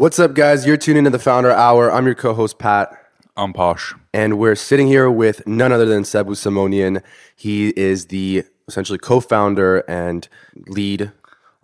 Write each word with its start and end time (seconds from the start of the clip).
What's 0.00 0.18
up, 0.18 0.32
guys? 0.32 0.64
You're 0.66 0.78
tuning 0.78 1.00
into 1.00 1.10
the 1.10 1.18
Founder 1.18 1.50
Hour. 1.50 1.92
I'm 1.92 2.06
your 2.06 2.14
co-host 2.14 2.58
Pat, 2.58 2.90
I'm 3.36 3.52
posh. 3.52 3.94
and 4.14 4.38
we're 4.38 4.54
sitting 4.54 4.86
here 4.86 5.10
with 5.10 5.46
none 5.46 5.72
other 5.72 5.84
than 5.84 6.04
Sebu 6.04 6.30
Simonian. 6.30 7.02
He 7.36 7.68
is 7.78 8.06
the 8.06 8.44
essentially 8.66 8.96
co-founder 8.96 9.80
and 9.86 10.26
lead 10.68 11.12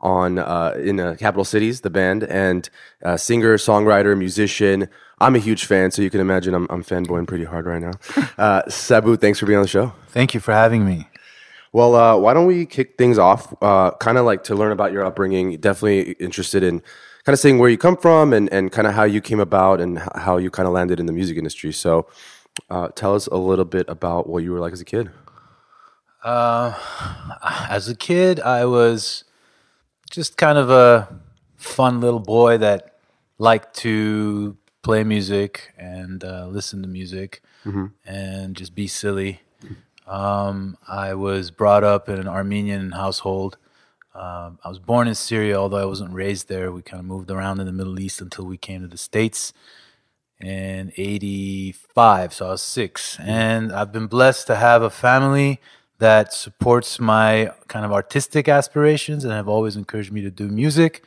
on 0.01 0.39
uh, 0.39 0.75
in 0.79 1.01
uh, 1.01 1.17
Capital 1.19 1.47
Cities, 1.47 1.81
the 1.81 1.89
band, 1.89 2.25
and 2.25 2.69
uh, 3.03 3.17
singer, 3.17 3.57
songwriter, 3.57 4.15
musician. 4.19 4.91
I'm 5.19 5.35
a 5.35 5.39
huge 5.39 5.65
fan, 5.65 5.91
so 5.91 6.03
you 6.03 6.11
can 6.11 6.21
imagine 6.21 6.53
I'm, 6.53 6.67
I'm 6.69 6.85
fanboying 6.85 7.27
pretty 7.27 7.45
hard 7.45 7.65
right 7.65 7.81
now. 7.81 7.93
Uh, 8.37 8.61
Sebu, 8.69 9.17
thanks 9.17 9.39
for 9.39 9.47
being 9.47 9.57
on 9.57 9.63
the 9.63 9.69
show. 9.69 9.95
Thank 10.09 10.35
you 10.35 10.41
for 10.41 10.53
having 10.53 10.85
me. 10.85 11.09
Well, 11.73 11.95
uh, 11.95 12.19
why 12.19 12.35
don't 12.35 12.47
we 12.47 12.67
kick 12.67 12.99
things 12.99 13.17
off? 13.17 13.55
Uh, 13.63 13.93
kind 13.93 14.19
of 14.19 14.27
like 14.27 14.45
to 14.45 14.55
learn 14.55 14.73
about 14.73 14.93
your 14.93 15.07
upbringing. 15.07 15.57
Definitely 15.57 16.13
interested 16.21 16.63
in 16.63 16.83
kind 17.27 17.35
of 17.35 17.41
seeing 17.41 17.59
where 17.59 17.69
you 17.69 17.77
come 17.77 17.97
from 17.97 18.33
and, 18.33 18.49
and 18.53 18.71
kind 18.71 18.87
of 18.87 18.95
how 18.95 19.03
you 19.03 19.21
came 19.21 19.41
about 19.41 19.81
and 19.81 19.99
how 20.15 20.37
you 20.37 20.49
kind 20.49 20.69
of 20.69 20.73
landed 20.73 21.01
in 21.01 21.07
the 21.07 21.13
music 21.13 21.37
industry. 21.37 21.73
So, 21.73 22.07
uh, 22.71 22.89
tell 22.95 23.17
us 23.17 23.27
a 23.27 23.37
little 23.37 23.65
bit 23.65 23.87
about 23.89 24.29
what 24.29 24.45
you 24.45 24.53
were 24.53 24.61
like 24.61 24.73
as 24.73 24.81
a 24.81 24.85
kid. 24.85 25.11
Uh, 26.23 26.73
as 27.69 27.89
a 27.89 27.97
kid, 27.97 28.39
I 28.39 28.65
was 28.65 29.25
just 30.09 30.37
kind 30.37 30.57
of 30.57 30.71
a 30.71 31.21
fun 31.57 32.01
little 32.01 32.21
boy 32.21 32.59
that 32.59 33.01
liked 33.39 33.75
to 33.79 34.57
play 34.83 35.03
music 35.03 35.75
and 35.77 36.23
uh, 36.23 36.47
listen 36.47 36.81
to 36.83 36.89
music 36.89 37.43
and 38.07 38.55
just 38.55 38.73
be 38.77 38.87
silly. 38.87 39.41
Um, 40.07 40.79
I 40.87 41.15
was 41.15 41.51
brought 41.51 41.83
up 41.83 42.09
in 42.09 42.21
an 42.21 42.29
Armenian 42.29 42.93
household. 42.93 43.59
Um, 44.17 44.59
I 44.65 44.69
was 44.69 44.79
born 44.79 45.09
in 45.09 45.15
Syria, 45.15 45.57
although 45.59 45.77
I 45.77 45.85
wasn't 45.85 46.13
raised 46.13 46.49
there. 46.49 46.73
We 46.73 46.83
kind 46.83 47.01
of 47.01 47.07
moved 47.07 47.31
around 47.31 47.61
in 47.61 47.67
the 47.67 47.73
Middle 47.73 48.01
East 48.01 48.21
until 48.21 48.47
we 48.47 48.57
came 48.57 48.81
to 48.83 48.89
the 48.89 48.97
States 48.99 49.53
in 50.39 50.93
85 50.99 52.35
so 52.35 52.49
i 52.49 52.51
was 52.51 52.61
six 52.61 53.19
and 53.21 53.73
i've 53.73 53.91
been 53.91 54.07
blessed 54.07 54.47
to 54.49 54.57
have 54.57 54.83
a 54.83 54.91
family 54.91 55.59
that 55.99 56.31
supports 56.35 57.01
my 57.01 57.51
kind 57.69 57.87
of 57.87 57.93
artistic 57.93 58.47
aspirations 58.47 59.25
and 59.25 59.33
have 59.33 59.49
always 59.49 59.77
encouraged 59.77 60.13
me 60.13 60.21
to 60.21 60.31
do 60.31 60.49
music 60.49 61.03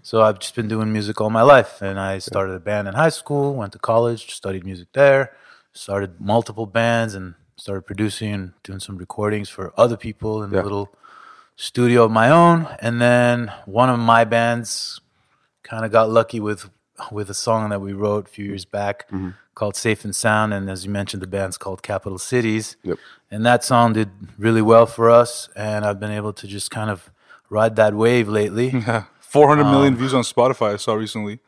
so 0.00 0.22
i've 0.22 0.38
just 0.38 0.54
been 0.54 0.66
doing 0.66 0.90
music 0.90 1.20
all 1.20 1.28
my 1.28 1.42
life 1.42 1.82
and 1.82 2.00
i 2.00 2.18
started 2.18 2.54
a 2.54 2.58
band 2.58 2.88
in 2.88 2.94
high 2.94 3.10
school 3.10 3.54
went 3.54 3.70
to 3.70 3.78
college 3.78 4.32
studied 4.34 4.64
music 4.64 4.88
there 4.94 5.32
started 5.74 6.18
multiple 6.18 6.64
bands 6.64 7.14
and 7.14 7.34
started 7.58 7.82
producing 7.82 8.32
and 8.32 8.52
doing 8.62 8.80
some 8.80 8.96
recordings 8.96 9.50
for 9.50 9.74
other 9.76 9.98
people 9.98 10.42
in 10.42 10.50
Yeah. 10.50 10.62
little 10.62 10.88
studio 11.60 12.04
of 12.04 12.10
my 12.10 12.30
own 12.30 12.66
and 12.80 13.00
then 13.02 13.52
one 13.66 13.90
of 13.90 13.98
my 13.98 14.24
bands 14.24 15.00
kind 15.62 15.84
of 15.84 15.92
got 15.92 16.08
lucky 16.08 16.40
with 16.40 16.70
with 17.12 17.28
a 17.30 17.34
song 17.34 17.68
that 17.70 17.80
we 17.80 17.92
wrote 17.92 18.26
a 18.26 18.30
few 18.30 18.46
years 18.46 18.64
back 18.64 19.06
Mm-hmm. 19.10 19.30
called 19.54 19.76
Safe 19.76 20.04
and 20.06 20.16
Sound 20.16 20.54
and 20.54 20.70
as 20.70 20.84
you 20.86 20.90
mentioned 20.90 21.22
the 21.22 21.26
band's 21.26 21.58
called 21.58 21.82
Capital 21.82 22.18
Cities. 22.18 22.76
Yep. 22.82 22.98
And 23.30 23.44
that 23.44 23.62
song 23.62 23.92
did 23.92 24.08
really 24.38 24.62
well 24.62 24.86
for 24.86 25.10
us 25.10 25.50
and 25.54 25.84
I've 25.84 26.00
been 26.00 26.10
able 26.20 26.32
to 26.40 26.46
just 26.46 26.70
kind 26.70 26.88
of 26.90 27.10
ride 27.50 27.76
that 27.76 27.92
wave 27.94 28.26
lately. 28.28 28.68
Yeah. 28.86 29.04
400 29.20 29.64
million 29.64 29.94
views 29.96 30.12
on 30.12 30.22
Spotify, 30.24 30.74
I 30.74 30.76
saw 30.76 30.94
recently. 30.94 31.38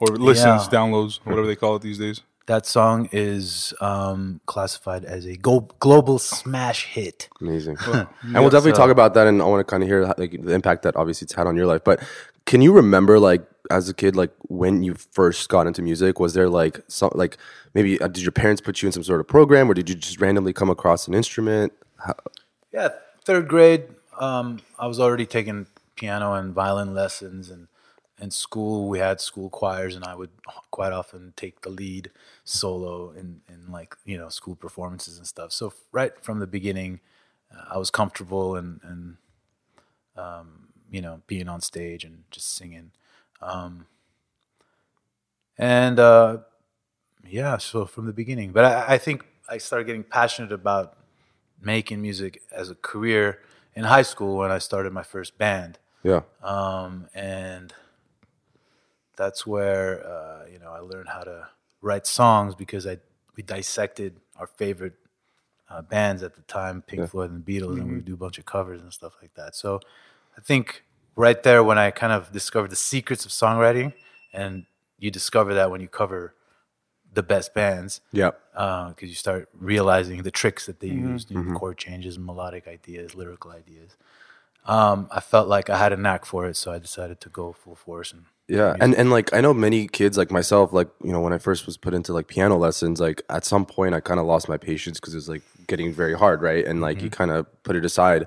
Or 0.00 0.08
listens, 0.08 0.62
Yeah. 0.64 0.78
downloads, 0.78 1.20
whatever 1.24 1.46
they 1.46 1.54
call 1.54 1.76
it 1.76 1.82
these 1.82 1.98
days. 1.98 2.22
That 2.50 2.66
song 2.66 3.08
is 3.12 3.72
um, 3.80 4.40
classified 4.46 5.04
as 5.04 5.24
a 5.24 5.36
go- 5.36 5.68
global 5.78 6.18
smash 6.18 6.86
hit. 6.86 7.28
Amazing. 7.40 7.76
and 7.86 8.08
we'll 8.34 8.50
definitely 8.50 8.72
so- 8.72 8.78
talk 8.78 8.90
about 8.90 9.14
that. 9.14 9.28
And 9.28 9.40
I 9.40 9.44
want 9.44 9.60
to 9.60 9.70
kind 9.70 9.84
of 9.84 9.88
hear 9.88 10.02
like 10.18 10.32
the 10.32 10.52
impact 10.52 10.82
that 10.82 10.96
obviously 10.96 11.26
it's 11.26 11.34
had 11.34 11.46
on 11.46 11.54
your 11.56 11.66
life. 11.66 11.82
But 11.84 12.02
can 12.46 12.60
you 12.60 12.72
remember 12.72 13.20
like 13.20 13.46
as 13.70 13.88
a 13.88 13.94
kid, 13.94 14.16
like 14.16 14.32
when 14.48 14.82
you 14.82 14.94
first 14.94 15.48
got 15.48 15.68
into 15.68 15.80
music, 15.80 16.18
was 16.18 16.34
there 16.34 16.48
like 16.48 16.80
some 16.88 17.12
like 17.14 17.38
maybe 17.74 18.00
uh, 18.00 18.08
did 18.08 18.24
your 18.24 18.32
parents 18.32 18.60
put 18.60 18.82
you 18.82 18.86
in 18.86 18.92
some 18.92 19.04
sort 19.04 19.20
of 19.20 19.28
program 19.28 19.70
or 19.70 19.74
did 19.74 19.88
you 19.88 19.94
just 19.94 20.20
randomly 20.20 20.52
come 20.52 20.70
across 20.70 21.06
an 21.06 21.14
instrument? 21.14 21.72
How, 21.98 22.14
Yeah, 22.72 22.88
third 23.24 23.46
grade, 23.46 23.84
um, 24.18 24.60
I 24.76 24.88
was 24.88 24.98
already 24.98 25.24
taking 25.24 25.66
piano 25.94 26.32
and 26.32 26.52
violin 26.52 26.94
lessons, 26.94 27.48
and 27.48 27.68
in 28.20 28.30
school 28.30 28.88
we 28.88 28.98
had 28.98 29.20
school 29.20 29.48
choirs, 29.48 29.96
and 29.96 30.04
I 30.04 30.14
would 30.14 30.30
quite 30.70 30.92
often 30.92 31.32
take 31.36 31.62
the 31.62 31.70
lead 31.70 32.10
solo 32.44 33.10
in, 33.10 33.40
in 33.48 33.70
like 33.72 33.96
you 34.04 34.18
know 34.18 34.28
school 34.28 34.54
performances 34.54 35.18
and 35.18 35.26
stuff. 35.26 35.52
So 35.52 35.72
right 35.92 36.12
from 36.22 36.38
the 36.38 36.46
beginning, 36.46 37.00
uh, 37.52 37.74
I 37.74 37.78
was 37.78 37.90
comfortable 37.90 38.56
and 38.56 38.80
and 38.82 39.16
um, 40.16 40.68
you 40.90 41.00
know 41.00 41.22
being 41.26 41.48
on 41.48 41.60
stage 41.60 42.04
and 42.04 42.24
just 42.30 42.54
singing, 42.54 42.92
um, 43.40 43.86
and 45.56 45.98
uh, 45.98 46.38
yeah, 47.26 47.56
so 47.56 47.86
from 47.86 48.06
the 48.06 48.12
beginning. 48.12 48.52
But 48.52 48.64
I, 48.64 48.94
I 48.94 48.98
think 48.98 49.24
I 49.48 49.58
started 49.58 49.86
getting 49.86 50.04
passionate 50.04 50.52
about 50.52 50.96
making 51.62 52.00
music 52.00 52.42
as 52.52 52.70
a 52.70 52.74
career 52.74 53.40
in 53.74 53.84
high 53.84 54.02
school 54.02 54.36
when 54.36 54.50
I 54.50 54.58
started 54.58 54.92
my 54.92 55.02
first 55.02 55.38
band, 55.38 55.78
yeah. 56.02 56.22
um, 56.42 57.08
and 57.14 57.72
that's 59.20 59.46
where 59.46 59.88
uh, 60.14 60.42
you 60.52 60.58
know 60.62 60.70
I 60.78 60.80
learned 60.92 61.08
how 61.16 61.22
to 61.32 61.38
write 61.82 62.06
songs 62.06 62.54
because 62.54 62.86
I 62.92 62.96
we 63.36 63.42
dissected 63.42 64.12
our 64.40 64.46
favorite 64.46 64.94
uh, 65.70 65.82
bands 65.82 66.22
at 66.22 66.34
the 66.34 66.42
time, 66.42 66.82
Pink 66.90 67.02
Floyd 67.10 67.30
and 67.30 67.44
the 67.44 67.48
Beatles, 67.52 67.76
and 67.78 67.86
we 67.88 67.94
would 67.96 68.04
do 68.12 68.14
a 68.14 68.22
bunch 68.24 68.38
of 68.38 68.44
covers 68.44 68.80
and 68.80 68.92
stuff 68.92 69.14
like 69.22 69.34
that. 69.34 69.54
So 69.54 69.80
I 70.38 70.40
think 70.40 70.82
right 71.26 71.40
there 71.42 71.62
when 71.62 71.78
I 71.78 71.90
kind 72.02 72.12
of 72.18 72.32
discovered 72.32 72.70
the 72.70 72.82
secrets 72.92 73.24
of 73.26 73.30
songwriting, 73.30 73.92
and 74.32 74.64
you 74.98 75.10
discover 75.10 75.52
that 75.54 75.70
when 75.70 75.80
you 75.84 75.88
cover 76.02 76.34
the 77.12 77.22
best 77.22 77.54
bands 77.54 78.00
Yeah. 78.12 78.30
because 78.52 79.08
you 79.14 79.14
start 79.26 79.48
realizing 79.72 80.22
the 80.22 80.30
tricks 80.30 80.66
that 80.66 80.78
they 80.80 80.88
used, 81.12 81.30
you 81.30 81.36
know, 81.42 81.58
chord 81.58 81.76
changes, 81.76 82.18
melodic 82.18 82.66
ideas, 82.68 83.14
lyrical 83.14 83.50
ideas. 83.62 83.90
Um, 84.64 85.08
I 85.10 85.20
felt 85.20 85.46
like 85.48 85.68
I 85.70 85.78
had 85.84 85.92
a 85.92 85.96
knack 85.96 86.24
for 86.24 86.46
it, 86.48 86.56
so 86.56 86.66
I 86.72 86.78
decided 86.78 87.20
to 87.24 87.28
go 87.28 87.52
full 87.52 87.74
force. 87.86 88.12
And 88.12 88.24
Yeah, 88.50 88.74
and 88.80 88.96
and 88.96 89.10
like 89.12 89.32
I 89.32 89.40
know 89.40 89.54
many 89.54 89.86
kids 89.86 90.18
like 90.18 90.32
myself, 90.32 90.72
like 90.72 90.88
you 91.04 91.12
know 91.12 91.20
when 91.20 91.32
I 91.32 91.38
first 91.38 91.66
was 91.66 91.76
put 91.76 91.94
into 91.94 92.12
like 92.12 92.26
piano 92.26 92.56
lessons, 92.56 93.00
like 93.00 93.22
at 93.30 93.44
some 93.44 93.64
point 93.64 93.94
I 93.94 94.00
kind 94.00 94.18
of 94.18 94.26
lost 94.26 94.48
my 94.48 94.56
patience 94.56 94.98
because 94.98 95.14
it 95.14 95.18
was 95.18 95.28
like 95.28 95.42
getting 95.68 95.92
very 95.92 96.14
hard, 96.14 96.42
right? 96.42 96.64
And 96.66 96.80
like 96.80 97.00
you 97.00 97.10
kind 97.10 97.30
of 97.30 97.46
put 97.62 97.76
it 97.76 97.84
aside, 97.84 98.26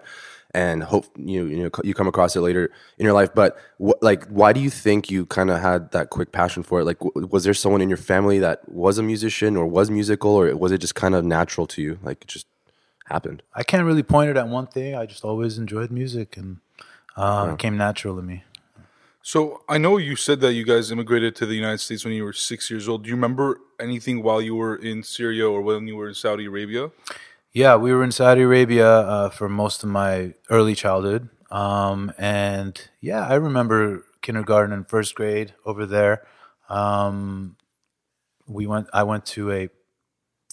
and 0.54 0.82
hope 0.82 1.08
you 1.18 1.44
you 1.48 1.64
know 1.64 1.70
you 1.84 1.94
come 1.94 2.08
across 2.08 2.38
it 2.38 2.40
later 2.42 2.72
in 2.98 3.04
your 3.04 3.14
life. 3.14 3.36
But 3.36 3.58
wh- 3.86 4.02
like, 4.02 4.26
why 4.28 4.54
do 4.54 4.62
you 4.62 4.70
think 4.70 5.12
you 5.12 5.26
kind 5.26 5.50
of 5.52 5.60
had 5.60 5.92
that 5.92 6.10
quick 6.10 6.32
passion 6.32 6.64
for 6.64 6.80
it? 6.80 6.86
Like, 6.86 7.00
w- 7.00 7.28
was 7.28 7.44
there 7.44 7.54
someone 7.54 7.82
in 7.82 7.90
your 7.90 7.98
family 7.98 8.40
that 8.40 8.70
was 8.70 8.98
a 8.98 9.04
musician 9.04 9.58
or 9.58 9.66
was 9.68 9.92
musical, 9.92 10.32
or 10.32 10.56
was 10.56 10.72
it 10.72 10.78
just 10.78 10.96
kind 10.96 11.16
of 11.16 11.26
natural 11.26 11.68
to 11.68 11.82
you? 11.82 12.00
Like 12.02 12.22
it 12.22 12.30
just 12.30 12.48
happened. 13.08 13.44
I 13.54 13.64
can't 13.64 13.84
really 13.84 14.04
point 14.04 14.30
it 14.30 14.38
at 14.38 14.48
one 14.48 14.68
thing. 14.68 14.96
I 14.96 15.06
just 15.06 15.26
always 15.26 15.58
enjoyed 15.58 15.92
music, 15.92 16.38
and 16.38 16.60
uh, 17.18 17.50
it 17.52 17.60
came 17.60 17.76
natural 17.76 18.16
to 18.16 18.22
me. 18.22 18.44
So 19.26 19.64
I 19.70 19.78
know 19.78 19.96
you 19.96 20.18
said 20.18 20.42
that 20.42 20.52
you 20.52 20.66
guys 20.66 20.92
immigrated 20.92 21.34
to 21.38 21.46
the 21.46 21.56
United 21.56 21.78
States 21.78 22.04
when 22.04 22.14
you 22.14 22.26
were 22.26 22.34
six 22.34 22.70
years 22.70 22.90
old. 22.90 23.04
Do 23.04 23.10
you 23.10 23.16
remember 23.16 23.62
anything 23.80 24.22
while 24.22 24.42
you 24.42 24.54
were 24.54 24.76
in 24.76 25.02
Syria 25.02 25.50
or 25.50 25.62
when 25.62 25.88
you 25.88 25.96
were 25.96 26.10
in 26.10 26.14
Saudi 26.14 26.46
Arabia? 26.46 26.92
Yeah, 27.54 27.78
we 27.78 27.94
were 27.94 28.04
in 28.04 28.12
Saudi 28.12 28.42
Arabia 28.42 28.86
uh, 28.86 29.30
for 29.30 29.48
most 29.48 29.82
of 29.82 29.88
my 29.88 30.34
early 30.50 30.76
childhood. 30.76 31.30
Um, 31.50 32.12
and 32.18 32.78
yeah, 33.00 33.26
I 33.26 33.36
remember 33.36 34.04
kindergarten 34.22 34.74
and 34.74 34.86
first 34.90 35.16
grade 35.16 35.54
over 35.66 35.86
there. 35.86 36.28
Um, 36.68 37.56
we 38.46 38.68
went. 38.68 38.88
I 38.92 39.04
went 39.04 39.26
to 39.28 39.52
a 39.52 39.70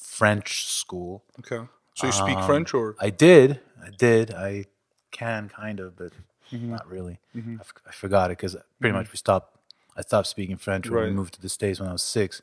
French 0.00 0.66
school. 0.68 1.24
Okay. 1.40 1.66
So 1.96 2.06
you 2.06 2.12
speak 2.12 2.38
French 2.44 2.72
or? 2.72 2.94
I 3.00 3.10
did. 3.10 3.58
I 3.84 3.90
did. 3.90 4.32
I 4.32 4.66
can 5.10 5.48
kind 5.48 5.80
of, 5.80 5.96
but 5.96 6.12
not 6.52 6.88
really. 6.88 7.18
I, 7.36 7.38
f- 7.60 7.72
I 7.86 7.92
forgot 7.92 8.30
it 8.30 8.38
because 8.38 8.56
pretty 8.80 8.92
much 8.92 9.10
we 9.12 9.16
stopped. 9.16 9.56
I 9.96 10.02
stopped 10.02 10.28
speaking 10.28 10.56
French 10.56 10.88
when 10.88 11.04
we 11.04 11.10
moved 11.10 11.34
to 11.34 11.40
the 11.42 11.48
states 11.48 11.80
when 11.80 11.88
I 11.88 11.92
was 11.92 12.02
six. 12.02 12.42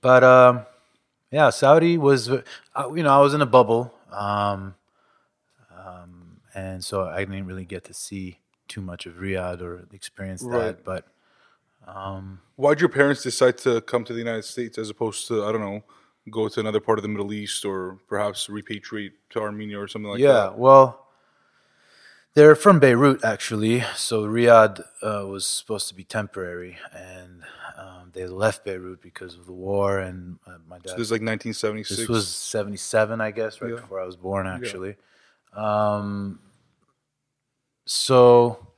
But 0.00 0.22
um, 0.22 0.66
yeah, 1.30 1.50
Saudi 1.50 1.98
was. 1.98 2.30
uh, 2.30 2.42
You 2.94 3.02
know, 3.02 3.10
I 3.18 3.20
was 3.20 3.34
in 3.34 3.40
a 3.42 3.46
bubble, 3.46 3.92
um, 4.12 4.74
um, 5.76 6.40
and 6.54 6.84
so 6.84 7.04
I 7.04 7.24
didn't 7.24 7.46
really 7.46 7.64
get 7.64 7.84
to 7.84 7.94
see 7.94 8.38
too 8.68 8.80
much 8.80 9.06
of 9.06 9.14
Riyadh 9.14 9.62
or 9.62 9.86
experience 9.92 10.42
Right. 10.42 10.76
that. 10.76 10.84
But 10.84 11.04
Why'd 12.56 12.80
your 12.80 12.88
parents 12.88 13.22
decide 13.22 13.58
to 13.58 13.80
come 13.82 14.04
to 14.04 14.12
the 14.12 14.18
United 14.18 14.44
States 14.44 14.78
as 14.78 14.90
opposed 14.90 15.28
to 15.28 15.44
I 15.44 15.52
don't 15.52 15.60
know, 15.60 15.84
go 16.30 16.48
to 16.48 16.60
another 16.60 16.80
part 16.80 16.98
of 16.98 17.02
the 17.02 17.08
Middle 17.08 17.32
East 17.32 17.64
or 17.64 17.98
perhaps 18.08 18.48
repatriate 18.48 19.12
to 19.30 19.40
Armenia 19.40 19.78
or 19.80 19.86
something 19.88 20.10
like 20.10 20.20
yeah, 20.20 20.32
that? 20.32 20.52
Yeah, 20.52 20.56
well, 20.56 21.05
they're 22.36 22.54
from 22.54 22.78
Beirut 22.78 23.24
actually. 23.24 23.82
So 23.96 24.24
Riyadh 24.26 24.80
uh, 25.02 25.26
was 25.26 25.46
supposed 25.46 25.88
to 25.88 25.94
be 25.94 26.04
temporary, 26.04 26.76
and 26.92 27.42
um, 27.78 28.10
they 28.12 28.26
left 28.26 28.64
Beirut 28.64 29.00
because 29.00 29.34
of 29.36 29.46
the 29.46 29.52
war. 29.52 29.98
And 29.98 30.38
uh, 30.46 30.58
my 30.68 30.76
dad. 30.78 30.90
So 30.90 30.96
this 30.96 31.06
is 31.06 31.10
like 31.10 31.22
1976. 31.22 31.98
This 31.98 32.08
was 32.08 32.28
'77, 32.28 33.20
I 33.20 33.30
guess, 33.32 33.60
right 33.60 33.72
Yeah. 33.72 33.80
before 33.80 34.00
I 34.00 34.04
was 34.04 34.16
born, 34.16 34.46
actually. 34.46 34.96
Um, 35.54 36.38
so, 37.86 38.68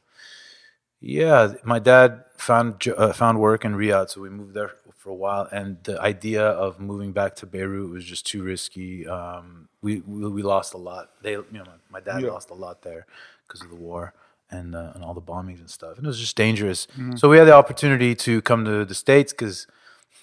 Yeah, 1.00 1.55
my 1.64 1.78
dad 1.81 2.25
found 2.37 2.87
uh, 2.96 3.12
found 3.12 3.40
work 3.40 3.64
in 3.64 3.75
Riyadh, 3.75 4.10
so 4.10 4.20
we 4.20 4.31
moved 4.31 4.55
there 4.55 4.72
for 4.96 5.10
a 5.10 5.14
while. 5.14 5.49
And 5.50 5.82
the 5.84 6.00
idea 6.00 6.44
of 6.46 6.78
moving 6.81 7.12
back 7.12 7.34
to 7.37 7.46
Beirut 7.46 7.90
was 7.90 8.05
just 8.05 8.26
too 8.26 8.43
risky. 8.44 9.06
Um, 9.06 9.69
we, 9.81 10.00
we, 10.00 10.28
we 10.28 10.43
lost 10.43 10.75
a 10.75 10.76
lot. 10.78 11.10
They, 11.22 11.32
you 11.32 11.46
know, 11.52 11.64
my, 11.64 11.99
my 11.99 12.00
dad 12.00 12.22
Yeah. 12.22 12.31
lost 12.31 12.50
a 12.50 12.55
lot 12.55 12.82
there 12.82 13.06
because 13.48 13.62
of 13.62 13.70
the 13.70 13.76
war 13.76 14.12
and 14.50 14.74
uh, 14.74 14.92
and 14.94 15.02
all 15.02 15.14
the 15.14 15.20
bombings 15.22 15.58
and 15.58 15.70
stuff. 15.70 15.96
And 15.96 16.04
it 16.04 16.08
was 16.08 16.20
just 16.20 16.36
dangerous. 16.36 16.86
So 17.16 17.28
we 17.28 17.38
had 17.38 17.46
the 17.46 17.54
opportunity 17.54 18.14
to 18.14 18.42
come 18.42 18.64
to 18.64 18.84
the 18.84 18.94
states 18.94 19.32
because 19.32 19.66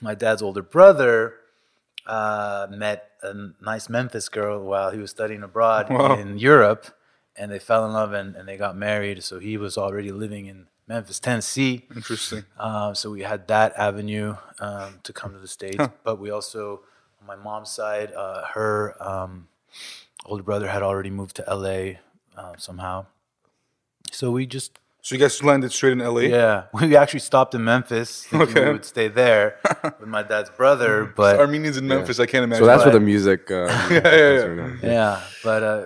my 0.02 0.16
dad's 0.16 0.42
older 0.42 0.62
brother 0.62 1.36
uh, 2.06 2.68
met 2.70 3.12
a 3.24 3.34
nice 3.62 3.90
Memphis 3.90 4.30
girl 4.30 4.64
while 4.64 4.92
he 4.92 5.00
was 5.00 5.10
studying 5.12 5.44
abroad 5.44 5.90
in 6.20 6.38
Europe, 6.38 6.88
and 7.36 7.52
they 7.52 7.60
fell 7.60 7.86
in 7.86 7.94
love 7.94 8.14
and, 8.14 8.36
and 8.36 8.48
they 8.48 8.58
got 8.58 8.76
married. 8.78 9.24
So 9.24 9.40
he 9.40 9.58
was 9.58 9.78
already 9.78 10.12
living 10.12 10.46
in 10.46 10.68
Memphis, 10.88 11.20
Tennessee. 11.20 11.86
Interesting. 11.96 12.46
Um, 12.60 12.94
so 12.94 13.10
we 13.10 13.22
had 13.22 13.48
that 13.48 13.74
avenue 13.76 14.36
um, 14.60 15.00
to 15.04 15.14
come 15.14 15.34
to 15.34 15.40
the 15.40 15.48
states, 15.48 15.84
but 16.04 16.20
we 16.20 16.30
also, 16.30 16.82
on 17.22 17.28
my 17.28 17.36
mom's 17.36 17.72
side, 17.72 18.14
uh, 18.14 18.46
her 18.54 18.96
um, 19.00 19.48
older 20.26 20.44
brother 20.44 20.70
had 20.70 20.84
already 20.84 21.10
moved 21.10 21.36
to 21.38 21.44
LA 21.48 22.00
uh, 22.40 22.56
somehow. 22.58 23.08
So 24.16 24.32
we 24.32 24.46
just 24.46 24.80
So 25.02 25.16
you 25.16 25.20
guys 25.22 25.44
landed 25.44 25.72
straight 25.72 25.94
in 25.94 26.00
LA. 26.00 26.22
yeah, 26.22 26.64
we 26.74 26.96
actually 26.96 27.20
stopped 27.32 27.54
in 27.54 27.64
Memphis 27.64 28.24
thinking 28.26 28.50
Okay. 28.50 28.66
we 28.66 28.72
would 28.74 28.86
stay 28.86 29.08
there 29.10 29.58
with 30.00 30.08
my 30.18 30.24
dad's 30.24 30.50
brother, 30.50 30.92
but 31.22 31.40
Armenians 31.40 31.78
in 31.78 31.86
Memphis. 31.88 32.20
I 32.20 32.26
can't 32.26 32.44
imagine. 32.44 32.64
So 32.64 32.68
that's 32.68 32.84
that. 32.84 32.92
where 32.92 33.00
the 33.00 33.06
music. 33.14 33.52
Uh, 33.52 33.56
yeah, 33.92 34.16
yeah, 34.16 34.46
yeah. 34.46 34.70
yeah, 34.98 35.22
but 35.44 35.62
uh, 35.64 35.84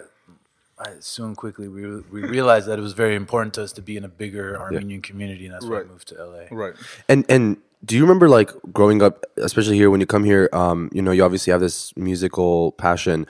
I 0.86 0.88
soon 1.00 1.36
quickly 1.36 1.68
we 1.68 1.82
we 2.14 2.22
realized 2.38 2.66
that 2.70 2.78
it 2.80 2.82
was 2.90 2.94
very 2.94 3.16
important 3.16 3.54
to 3.56 3.64
us 3.64 3.72
to 3.74 3.82
be 3.82 3.98
in 3.98 4.04
a 4.06 4.14
bigger 4.24 4.48
Armenian 4.62 5.02
community, 5.02 5.46
and 5.48 5.54
that's 5.56 5.66
why 5.66 5.78
Right. 5.78 5.86
we 5.88 5.92
moved 5.92 6.08
to 6.10 6.16
LA. 6.24 6.44
Right. 6.64 6.76
And 7.12 7.26
and 7.34 7.58
do 7.84 7.96
you 7.98 8.04
remember 8.08 8.28
like 8.40 8.52
growing 8.72 9.02
up, 9.02 9.26
especially 9.38 9.76
here 9.82 9.90
when 9.90 10.00
you 10.04 10.08
come 10.16 10.24
here? 10.24 10.50
Um, 10.54 10.90
you 10.94 11.02
know, 11.02 11.12
you 11.12 11.24
obviously 11.26 11.52
have 11.52 11.62
this 11.68 11.96
musical 11.98 12.74
passion. 12.74 13.26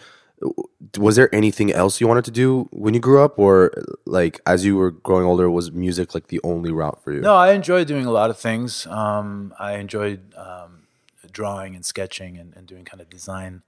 Was 0.97 1.15
there 1.15 1.33
anything 1.35 1.71
else 1.71 1.99
you 1.99 2.07
wanted 2.07 2.25
to 2.25 2.31
do 2.31 2.67
when 2.71 2.93
you 2.93 2.99
grew 2.99 3.21
up, 3.21 3.37
or 3.37 3.71
like 4.05 4.39
as 4.45 4.65
you 4.65 4.75
were 4.77 4.91
growing 4.91 5.25
older, 5.25 5.49
was 5.49 5.71
music 5.71 6.13
like 6.15 6.27
the 6.27 6.39
only 6.43 6.71
route 6.71 7.03
for 7.03 7.11
you? 7.11 7.21
No, 7.21 7.35
I 7.35 7.51
enjoyed 7.51 7.87
doing 7.87 8.05
a 8.05 8.11
lot 8.11 8.29
of 8.29 8.37
things. 8.37 8.87
Um, 8.87 9.53
I 9.59 9.77
enjoyed 9.77 10.33
um, 10.35 10.83
drawing 11.31 11.75
and 11.75 11.85
sketching 11.85 12.37
and, 12.37 12.53
and 12.55 12.65
doing 12.65 12.85
kind 12.85 13.01
of 13.01 13.09
design 13.09 13.61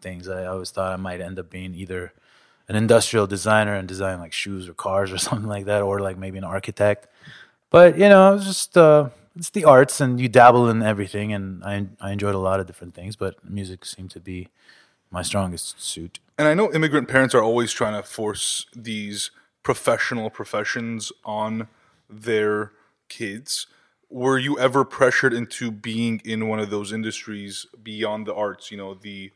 things. 0.00 0.28
I 0.28 0.46
always 0.46 0.70
thought 0.70 0.92
I 0.92 0.96
might 0.96 1.20
end 1.20 1.38
up 1.38 1.50
being 1.50 1.74
either 1.74 2.12
an 2.68 2.76
industrial 2.76 3.26
designer 3.26 3.74
and 3.74 3.86
design 3.86 4.18
like 4.18 4.32
shoes 4.32 4.68
or 4.68 4.74
cars 4.74 5.12
or 5.12 5.18
something 5.26 5.48
like 5.48 5.66
that, 5.66 5.82
or 5.82 6.00
like 6.00 6.18
maybe 6.18 6.38
an 6.38 6.44
architect. 6.44 7.06
But 7.70 7.98
you 7.98 8.08
know, 8.08 8.34
it's 8.34 8.44
just 8.44 8.76
uh, 8.76 9.10
it's 9.36 9.50
the 9.50 9.64
arts, 9.64 10.00
and 10.00 10.20
you 10.20 10.28
dabble 10.28 10.68
in 10.68 10.82
everything. 10.82 11.32
And 11.32 11.62
I 11.64 11.86
I 12.00 12.12
enjoyed 12.12 12.34
a 12.34 12.38
lot 12.38 12.60
of 12.60 12.66
different 12.66 12.94
things, 12.94 13.16
but 13.16 13.48
music 13.48 13.84
seemed 13.84 14.10
to 14.10 14.20
be 14.20 14.48
my 15.16 15.22
strongest 15.22 15.80
suit. 15.80 16.20
And 16.36 16.46
I 16.46 16.52
know 16.52 16.70
immigrant 16.74 17.08
parents 17.08 17.34
are 17.34 17.42
always 17.42 17.72
trying 17.72 17.94
to 17.94 18.06
force 18.06 18.66
these 18.76 19.30
professional 19.62 20.28
professions 20.28 21.10
on 21.24 21.68
their 22.10 22.72
kids. 23.08 23.66
Were 24.10 24.38
you 24.38 24.58
ever 24.58 24.84
pressured 24.84 25.32
into 25.32 25.70
being 25.70 26.20
in 26.22 26.48
one 26.48 26.60
of 26.60 26.68
those 26.68 26.92
industries 26.92 27.66
beyond 27.82 28.26
the 28.26 28.34
arts? 28.34 28.70
You 28.70 28.76
know, 28.76 28.92
the 28.92 29.32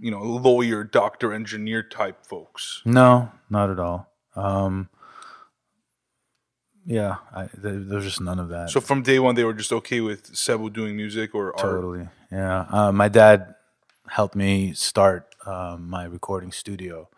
you 0.00 0.10
know 0.10 0.22
lawyer, 0.22 0.82
doctor, 0.82 1.30
engineer 1.30 1.82
type 1.82 2.24
folks. 2.24 2.80
No, 2.86 3.30
not 3.50 3.68
at 3.68 3.78
all. 3.78 4.10
Um, 4.34 4.88
yeah, 6.86 7.16
I, 7.34 7.50
there, 7.52 7.78
there's 7.78 8.04
just 8.04 8.22
none 8.22 8.38
of 8.38 8.48
that. 8.48 8.70
So 8.70 8.80
from 8.80 9.02
day 9.02 9.18
one, 9.18 9.34
they 9.34 9.44
were 9.44 9.52
just 9.52 9.74
okay 9.74 10.00
with 10.00 10.34
Sebu 10.34 10.70
doing 10.70 10.96
music 10.96 11.34
or 11.34 11.52
art. 11.52 11.58
Totally. 11.58 12.08
Yeah. 12.32 12.64
Uh, 12.70 12.92
my 12.92 13.08
dad 13.08 13.56
helped 14.08 14.34
me 14.34 14.72
start 14.72 15.34
um, 15.46 15.88
my 15.88 16.04
recording 16.04 16.52
studio 16.52 17.08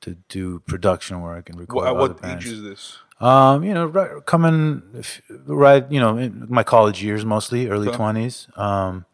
to 0.00 0.16
do 0.28 0.58
production 0.60 1.20
work 1.22 1.48
and 1.48 1.58
record 1.58 1.86
other 1.88 1.98
what 1.98 2.24
age 2.24 2.46
is 2.46 2.62
this? 2.62 2.98
Um, 3.20 3.62
you 3.62 3.72
know, 3.72 3.86
right, 3.86 4.24
coming 4.26 4.82
right, 5.46 5.90
you 5.90 6.00
know, 6.00 6.16
in 6.18 6.46
my 6.48 6.62
college 6.62 7.02
years 7.02 7.24
mostly, 7.24 7.68
early 7.68 7.88
Okay. 7.88 7.96
twenties. 7.96 8.48
Um, 8.56 9.06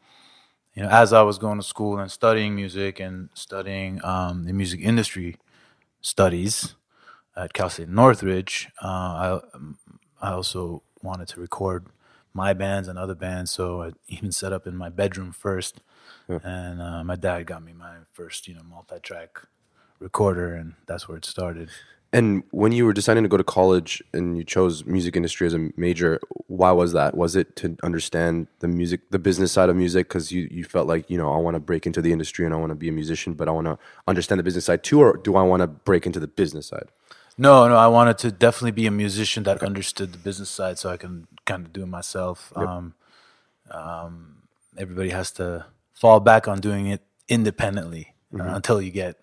you 0.75 0.83
know, 0.83 0.89
as 0.89 1.13
I 1.13 1.23
was 1.23 1.39
going 1.39 1.59
to 1.59 1.65
school 1.65 1.99
and 1.99 2.11
studying 2.11 2.55
music 2.55 2.99
and 3.01 3.29
studying 3.35 4.03
um, 4.05 4.45
the 4.45 4.53
music 4.53 4.81
industry 4.81 5.37
studies 6.01 6.75
at 7.37 7.53
Cal 7.53 7.69
State 7.69 7.89
Northridge, 7.89 8.69
uh, 8.83 8.87
I 8.87 9.41
I 10.23 10.31
also 10.33 10.83
wanted 11.03 11.29
to 11.29 11.41
record 11.41 11.87
my 12.33 12.53
bands 12.53 12.89
and 12.89 12.99
other 12.99 13.15
bands, 13.15 13.51
so 13.51 13.83
I 13.83 13.91
even 14.09 14.33
set 14.33 14.53
up 14.53 14.67
in 14.67 14.77
my 14.77 14.89
bedroom 14.89 15.33
first, 15.33 15.81
and 16.29 16.81
uh, 16.81 17.03
my 17.03 17.17
dad 17.17 17.47
got 17.47 17.65
me 17.65 17.73
my 17.73 17.97
first, 18.13 18.47
you 18.47 18.55
know, 18.55 18.63
multi-track 18.63 19.43
recorder, 19.99 20.55
and 20.55 20.75
that's 20.87 21.09
where 21.09 21.19
it 21.19 21.25
started. 21.25 21.71
And 22.13 22.43
when 22.51 22.73
you 22.73 22.85
were 22.87 22.93
deciding 22.93 23.23
to 23.23 23.29
go 23.29 23.37
to 23.37 23.45
college 23.45 24.03
and 24.13 24.37
you 24.37 24.43
chose 24.43 24.85
music 24.85 25.15
industry 25.15 25.47
as 25.47 25.55
a 25.55 25.71
major, 25.77 26.19
why 26.49 26.73
was 26.73 26.93
that? 26.93 27.17
Was 27.17 27.37
it 27.37 27.55
to 27.57 27.77
understand 27.85 28.49
the 28.59 28.67
music, 28.67 29.11
the 29.11 29.19
business 29.21 29.53
side 29.53 29.69
of 29.69 29.77
music? 29.77 30.09
Because 30.09 30.33
you, 30.33 30.49
you 30.51 30.65
felt 30.65 30.89
like, 30.89 31.09
you 31.09 31.17
know, 31.17 31.33
I 31.33 31.37
want 31.37 31.55
to 31.55 31.61
break 31.61 31.87
into 31.87 32.03
the 32.03 32.11
industry 32.11 32.45
and 32.45 32.53
I 32.53 32.59
want 32.59 32.71
to 32.71 32.75
be 32.75 32.89
a 32.89 32.93
musician, 32.93 33.35
but 33.35 33.49
I 33.49 33.53
want 33.53 33.69
to 33.69 33.79
understand 34.09 34.41
the 34.41 34.43
business 34.43 34.65
side 34.65 34.83
too, 34.83 35.01
or 35.01 35.19
do 35.19 35.37
I 35.37 35.43
want 35.45 35.61
to 35.61 35.69
break 35.69 36.05
into 36.05 36.19
the 36.19 36.27
business 36.27 36.67
side? 36.67 36.89
No, 37.39 37.69
no, 37.69 37.77
I 37.77 37.87
wanted 37.87 38.19
to 38.19 38.33
definitely 38.33 38.73
be 38.73 38.87
a 38.87 38.91
musician 38.91 39.45
that 39.45 39.63
understood 39.63 40.13
the 40.13 40.19
business 40.19 40.51
side, 40.51 40.79
so 40.79 40.91
I 40.91 40.99
can 40.99 41.27
kind 41.45 41.67
of 41.67 41.73
do 41.73 41.83
it 41.83 41.87
myself. 41.87 42.53
Um, 42.57 42.95
um, 43.71 44.43
everybody 44.77 45.11
has 45.11 45.31
to 45.33 45.67
fall 45.95 46.21
back 46.21 46.49
on 46.49 46.61
doing 46.61 46.87
it 46.87 47.03
independently 47.29 48.15
uh, 48.39 48.55
until 48.55 48.81
you 48.83 48.91
get 48.91 49.17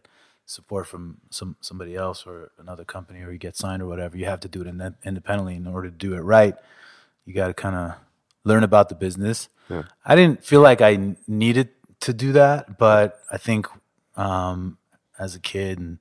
support 0.45 0.87
from 0.87 1.17
some 1.29 1.55
somebody 1.59 1.95
else 1.95 2.25
or 2.25 2.51
another 2.57 2.85
company, 2.85 3.21
or 3.21 3.31
you 3.31 3.37
get 3.37 3.55
signed 3.57 3.81
or 3.81 3.87
whatever. 3.87 4.17
You 4.17 4.25
have 4.25 4.39
to 4.41 4.47
do 4.47 4.61
it 4.61 4.67
in, 4.67 4.95
independently 5.03 5.55
in 5.55 5.67
order 5.67 5.89
to 5.89 5.95
do 5.95 6.13
it 6.13 6.19
right. 6.19 6.55
You 7.25 7.33
got 7.33 7.47
to 7.47 7.53
kind 7.53 7.75
of 7.75 7.95
learn 8.43 8.63
about 8.63 8.89
the 8.89 8.95
business. 8.95 9.49
I 10.05 10.15
didn't 10.15 10.45
feel 10.45 10.61
like 10.61 10.81
I 10.81 11.15
needed 11.27 11.69
to 12.01 12.13
do 12.13 12.31
that, 12.33 12.77
but 12.77 13.19
I 13.29 13.37
think 13.37 13.67
um, 14.15 14.77
as 15.19 15.35
a 15.35 15.39
kid 15.39 15.79
and 15.79 15.99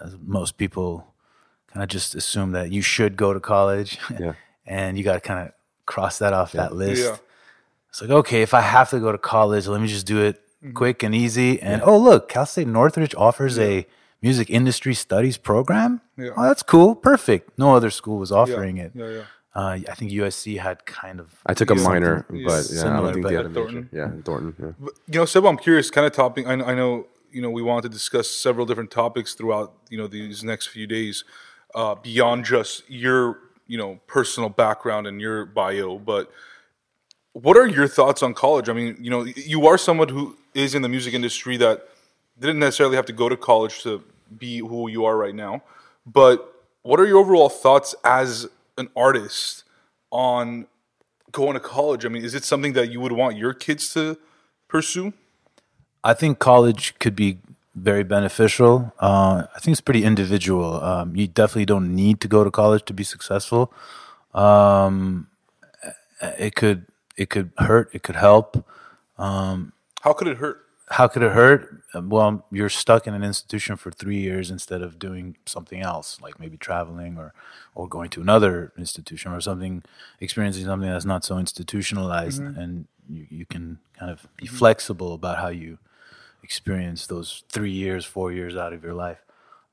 as 0.00 0.16
most 0.20 0.56
people 0.56 1.12
kind 1.66 1.82
of 1.82 1.88
just 1.90 2.14
assume 2.14 2.52
that 2.52 2.72
you 2.72 2.80
should 2.82 3.16
go 3.16 3.32
to 3.34 3.40
college 3.40 3.98
Yeah. 4.18 4.32
and 4.68 4.96
you 4.96 5.02
got 5.02 5.14
to 5.14 5.20
kind 5.20 5.48
of 5.48 5.52
cross 5.86 6.18
that 6.18 6.32
off 6.32 6.52
that 6.52 6.74
list. 6.74 7.02
Yeah. 7.02 7.16
It's 7.90 8.00
like, 8.02 8.10
okay, 8.10 8.42
if 8.42 8.52
I 8.54 8.60
have 8.60 8.90
to 8.90 9.00
go 9.00 9.10
to 9.10 9.18
college, 9.18 9.66
let 9.66 9.80
me 9.80 9.88
just 9.88 10.06
do 10.06 10.20
it 10.22 10.40
Mm-hmm. 10.60 10.72
quick 10.72 11.04
and 11.04 11.14
easy. 11.14 11.62
And 11.62 11.82
oh, 11.82 11.96
look, 11.96 12.28
Cal 12.28 12.44
State 12.44 12.66
Northridge 12.66 13.14
offers 13.14 13.60
a 13.60 13.86
music 14.20 14.50
industry 14.50 14.92
studies 14.92 15.36
program. 15.36 16.00
Yeah. 16.16 16.30
Oh, 16.36 16.42
that's 16.42 16.64
cool. 16.64 16.96
Perfect. 16.96 17.56
No 17.56 17.76
other 17.76 17.90
school 17.90 18.18
was 18.18 18.32
offering 18.32 18.76
it. 18.78 18.90
Yeah, 18.92 19.08
yeah. 19.08 19.22
Uh, 19.54 19.78
I 19.88 19.94
think 19.94 20.10
USC 20.10 20.58
had 20.58 20.84
kind 20.84 21.20
of. 21.20 21.32
I 21.46 21.54
took 21.54 21.70
a 21.70 21.76
minor, 21.76 22.26
but 22.28 22.66
yeah, 22.72 22.80
I 22.92 23.00
don't 23.00 23.12
think 23.12 23.22
but- 23.22 23.28
they 23.28 23.34
had 23.36 23.44
a 23.44 23.48
At 23.48 23.52
major. 23.52 23.54
Thornton? 23.54 23.88
Yeah, 23.92 24.10
Thornton. 24.24 24.54
Yeah. 24.58 24.72
But, 24.80 24.92
you 25.06 25.18
know, 25.20 25.24
Seb, 25.26 25.46
I'm 25.46 25.56
curious, 25.58 25.92
kind 25.92 26.04
of 26.08 26.12
topping. 26.12 26.48
I, 26.48 26.54
I 26.54 26.74
know, 26.74 27.06
you 27.30 27.40
know, 27.40 27.50
we 27.50 27.62
want 27.62 27.84
to 27.84 27.88
discuss 27.88 28.28
several 28.28 28.66
different 28.66 28.90
topics 28.90 29.34
throughout, 29.34 29.74
you 29.90 29.96
know, 29.96 30.08
these 30.08 30.42
next 30.42 30.66
few 30.66 30.88
days, 30.88 31.22
uh, 31.76 31.94
beyond 31.94 32.44
just 32.46 32.82
your, 32.90 33.38
you 33.68 33.78
know, 33.78 34.00
personal 34.08 34.48
background 34.48 35.06
and 35.06 35.20
your 35.20 35.44
bio. 35.46 35.98
But 35.98 36.32
what 37.34 37.56
are 37.56 37.66
your 37.66 37.86
thoughts 37.86 38.22
on 38.22 38.34
college? 38.34 38.68
I 38.68 38.72
mean, 38.72 38.96
you 39.00 39.10
know, 39.10 39.22
you 39.22 39.66
are 39.68 39.78
someone 39.78 40.08
who 40.08 40.36
is 40.54 40.74
in 40.74 40.82
the 40.82 40.88
music 40.88 41.14
industry 41.14 41.56
that 41.58 41.86
didn't 42.40 42.58
necessarily 42.58 42.96
have 42.96 43.06
to 43.06 43.12
go 43.12 43.28
to 43.28 43.36
college 43.36 43.82
to 43.82 44.02
be 44.36 44.58
who 44.58 44.88
you 44.88 45.04
are 45.04 45.16
right 45.16 45.34
now. 45.34 45.62
But 46.06 46.52
what 46.82 46.98
are 46.98 47.06
your 47.06 47.18
overall 47.18 47.48
thoughts 47.48 47.94
as 48.02 48.48
an 48.76 48.88
artist 48.96 49.64
on 50.10 50.66
going 51.30 51.54
to 51.54 51.60
college? 51.60 52.04
I 52.04 52.08
mean, 52.08 52.24
is 52.24 52.34
it 52.34 52.44
something 52.44 52.72
that 52.72 52.90
you 52.90 53.00
would 53.00 53.12
want 53.12 53.36
your 53.36 53.52
kids 53.52 53.92
to 53.94 54.18
pursue? 54.68 55.12
I 56.02 56.14
think 56.14 56.38
college 56.38 56.98
could 56.98 57.14
be 57.14 57.38
very 57.82 58.04
beneficial. 58.04 58.92
Uh, 58.98 59.46
I 59.54 59.58
think 59.60 59.72
it's 59.72 59.80
pretty 59.80 60.04
individual. 60.04 60.82
Um, 60.82 61.16
you 61.16 61.26
definitely 61.26 61.66
don't 61.66 61.94
need 61.94 62.20
to 62.20 62.28
go 62.28 62.44
to 62.44 62.50
college 62.50 62.84
to 62.86 62.92
be 62.94 63.04
successful. 63.04 63.72
Um, 64.34 65.28
it 66.38 66.54
could 66.54 66.86
it 67.16 67.30
could 67.30 67.50
hurt. 67.58 67.90
It 67.92 68.02
could 68.02 68.16
help. 68.16 68.64
How 70.02 70.12
could 70.12 70.28
it 70.28 70.38
hurt? 70.38 70.64
How 70.90 71.06
could 71.06 71.22
it 71.22 71.32
hurt? 71.32 71.82
Um, 71.92 72.08
Well, 72.08 72.46
you're 72.50 72.70
stuck 72.70 73.06
in 73.06 73.14
an 73.14 73.22
institution 73.22 73.76
for 73.76 73.90
three 73.90 74.18
years 74.20 74.50
instead 74.50 74.80
of 74.82 74.98
doing 74.98 75.36
something 75.44 75.82
else, 75.82 76.18
like 76.22 76.40
maybe 76.40 76.56
traveling 76.56 77.18
or 77.18 77.32
or 77.74 77.88
going 77.88 78.10
to 78.10 78.20
another 78.20 78.72
institution 78.78 79.32
or 79.32 79.40
something, 79.40 79.82
experiencing 80.20 80.64
something 80.64 80.88
that's 80.90 81.04
not 81.04 81.24
so 81.24 81.38
institutionalized, 81.38 82.40
and 82.40 82.86
you, 83.08 83.26
you 83.30 83.46
can 83.46 83.78
kind 83.98 84.10
of 84.10 84.26
be 84.36 84.46
flexible 84.46 85.12
about 85.14 85.38
how 85.38 85.48
you 85.48 85.78
experience 86.48 87.06
those 87.06 87.44
three 87.50 87.70
years, 87.70 88.06
four 88.06 88.32
years 88.32 88.56
out 88.56 88.72
of 88.72 88.82
your 88.82 88.94
life. 88.94 89.22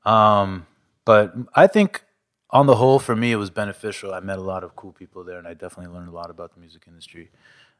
Um, 0.04 0.66
but 1.06 1.32
I 1.54 1.66
think 1.68 2.04
on 2.50 2.66
the 2.66 2.76
whole, 2.76 2.98
for 2.98 3.16
me, 3.16 3.32
it 3.32 3.36
was 3.36 3.48
beneficial. 3.48 4.12
I 4.12 4.20
met 4.20 4.38
a 4.38 4.42
lot 4.42 4.62
of 4.62 4.76
cool 4.76 4.92
people 4.92 5.24
there, 5.24 5.38
and 5.38 5.48
I 5.48 5.54
definitely 5.54 5.94
learned 5.94 6.10
a 6.10 6.12
lot 6.12 6.28
about 6.28 6.52
the 6.52 6.60
music 6.60 6.82
industry 6.86 7.30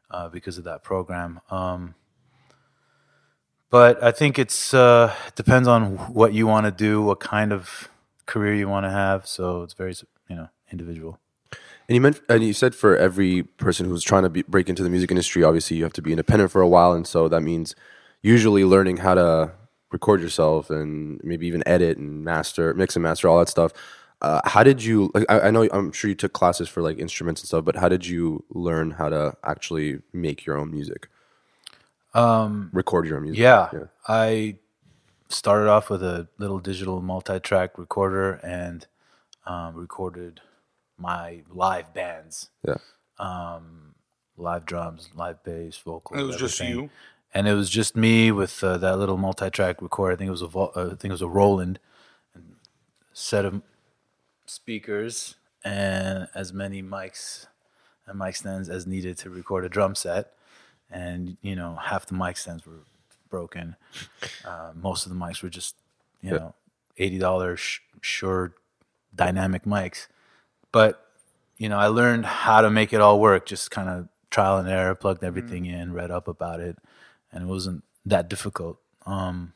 uh, 0.09 0.29
because 0.29 0.57
of 0.57 0.63
that 0.63 0.83
program. 0.83 1.41
Um, 1.51 1.93
but 3.69 4.01
I 4.03 4.11
think 4.11 4.39
it's 4.39 4.73
uh, 4.73 5.13
depends 5.35 5.67
on 5.67 5.97
what 6.11 6.33
you 6.33 6.47
want 6.47 6.65
to 6.65 6.71
do, 6.71 7.03
what 7.03 7.19
kind 7.19 7.53
of 7.53 7.89
career 8.25 8.55
you 8.55 8.67
want 8.67 8.85
to 8.87 8.89
have. 8.89 9.27
So 9.27 9.61
it's 9.61 9.75
very 9.75 9.93
you 10.27 10.35
know 10.35 10.49
individual. 10.71 11.19
And 11.87 11.93
you 11.95 12.01
meant, 12.01 12.19
and 12.27 12.43
you 12.43 12.53
said 12.53 12.73
for 12.73 12.97
every 12.97 13.43
person 13.43 13.85
who's 13.85 14.03
trying 14.03 14.23
to 14.23 14.29
be, 14.29 14.41
break 14.41 14.67
into 14.69 14.83
the 14.83 14.89
music 14.89 15.11
industry, 15.11 15.43
obviously 15.43 15.77
you 15.77 15.83
have 15.83 15.93
to 15.93 16.01
be 16.01 16.11
independent 16.11 16.49
for 16.51 16.61
a 16.61 16.67
while, 16.67 16.93
and 16.93 17.05
so 17.05 17.27
that 17.29 17.41
means 17.41 17.75
usually 18.21 18.63
learning 18.65 18.97
how 18.97 19.15
to 19.15 19.51
record 19.91 20.21
yourself 20.21 20.69
and 20.69 21.21
maybe 21.23 21.47
even 21.47 21.63
edit 21.67 21.97
and 21.97 22.23
master, 22.23 22.73
mix 22.73 22.95
and 22.95 23.03
master, 23.03 23.27
all 23.27 23.39
that 23.39 23.49
stuff. 23.49 23.71
Uh, 24.21 24.41
how 24.45 24.63
did 24.63 24.83
you? 24.83 25.11
Like, 25.13 25.25
I, 25.29 25.41
I 25.41 25.51
know 25.51 25.67
I'm 25.71 25.91
sure 25.91 26.09
you 26.09 26.15
took 26.15 26.33
classes 26.33 26.67
for 26.67 26.81
like 26.81 26.97
instruments 26.97 27.41
and 27.41 27.47
stuff, 27.47 27.63
but 27.63 27.75
how 27.75 27.87
did 27.87 28.05
you 28.05 28.43
learn 28.49 28.91
how 28.91 29.09
to 29.09 29.37
actually 29.43 29.99
make 30.11 30.45
your 30.45 30.57
own 30.57 30.71
music? 30.71 31.07
Um, 32.15 32.71
record 32.73 33.05
your 33.05 33.17
own 33.17 33.23
music. 33.23 33.39
Yeah, 33.39 33.69
yeah. 33.71 33.79
I 34.07 34.57
started 35.29 35.69
off 35.69 35.89
with 35.89 36.01
a 36.01 36.27
little 36.39 36.59
digital 36.59 37.01
multi-track 37.01 37.77
recorder 37.77 38.33
and 38.43 38.87
um, 39.45 39.75
recorded 39.75 40.41
my 40.97 41.43
live 41.51 41.93
bands. 41.93 42.49
Yeah. 42.67 42.77
Um, 43.19 43.95
live 44.35 44.65
drums, 44.65 45.09
live 45.15 45.43
bass, 45.43 45.77
vocals. 45.77 46.19
It 46.19 46.23
was 46.23 46.35
everything. 46.35 46.47
just 46.47 46.69
you. 46.69 46.89
And 47.37 47.47
it 47.47 47.53
was 47.53 47.69
just 47.69 47.95
me 47.95 48.31
with 48.31 48.63
uh, 48.63 48.79
that 48.79 48.97
little 48.97 49.15
multi-track 49.15 49.79
recorder. 49.79 50.13
I 50.13 50.15
think 50.15 50.27
it 50.27 50.31
was 50.31 50.41
a 50.41 50.47
uh, 50.47 50.69
I 50.75 50.95
think 50.95 51.05
it 51.05 51.11
was 51.11 51.21
a 51.21 51.27
Roland, 51.27 51.77
and 52.33 52.55
set 53.13 53.45
of 53.45 53.61
speakers 54.47 55.35
and 55.63 56.27
as 56.33 56.51
many 56.51 56.81
mics 56.81 57.45
and 58.07 58.17
mic 58.17 58.35
stands 58.35 58.69
as 58.69 58.87
needed 58.87 59.19
to 59.19 59.29
record 59.29 59.65
a 59.65 59.69
drum 59.69 59.93
set. 59.93 60.33
And 60.89 61.37
you 61.43 61.55
know, 61.55 61.75
half 61.75 62.07
the 62.07 62.15
mic 62.15 62.37
stands 62.37 62.65
were 62.65 62.81
broken. 63.29 63.75
Uh, 64.43 64.71
most 64.73 65.05
of 65.05 65.11
the 65.11 65.17
mics 65.19 65.43
were 65.43 65.49
just 65.49 65.75
you 66.23 66.31
know 66.31 66.55
eighty 66.97 67.19
dollars 67.19 67.59
sh- 67.59 67.81
Shure 68.01 68.53
dynamic 69.13 69.63
mics. 69.63 70.07
But 70.71 71.05
you 71.57 71.69
know, 71.69 71.77
I 71.77 71.85
learned 71.85 72.25
how 72.25 72.61
to 72.61 72.71
make 72.71 72.93
it 72.93 73.01
all 73.01 73.19
work. 73.19 73.45
Just 73.45 73.69
kind 73.69 73.89
of 73.89 74.07
trial 74.31 74.57
and 74.57 74.67
error, 74.67 74.95
plugged 74.95 75.23
everything 75.23 75.67
in, 75.67 75.93
read 75.93 76.09
up 76.09 76.27
about 76.27 76.61
it, 76.61 76.77
and 77.31 77.43
it 77.43 77.47
wasn't 77.47 77.83
that 78.05 78.29
difficult. 78.29 78.77
Um, 79.05 79.53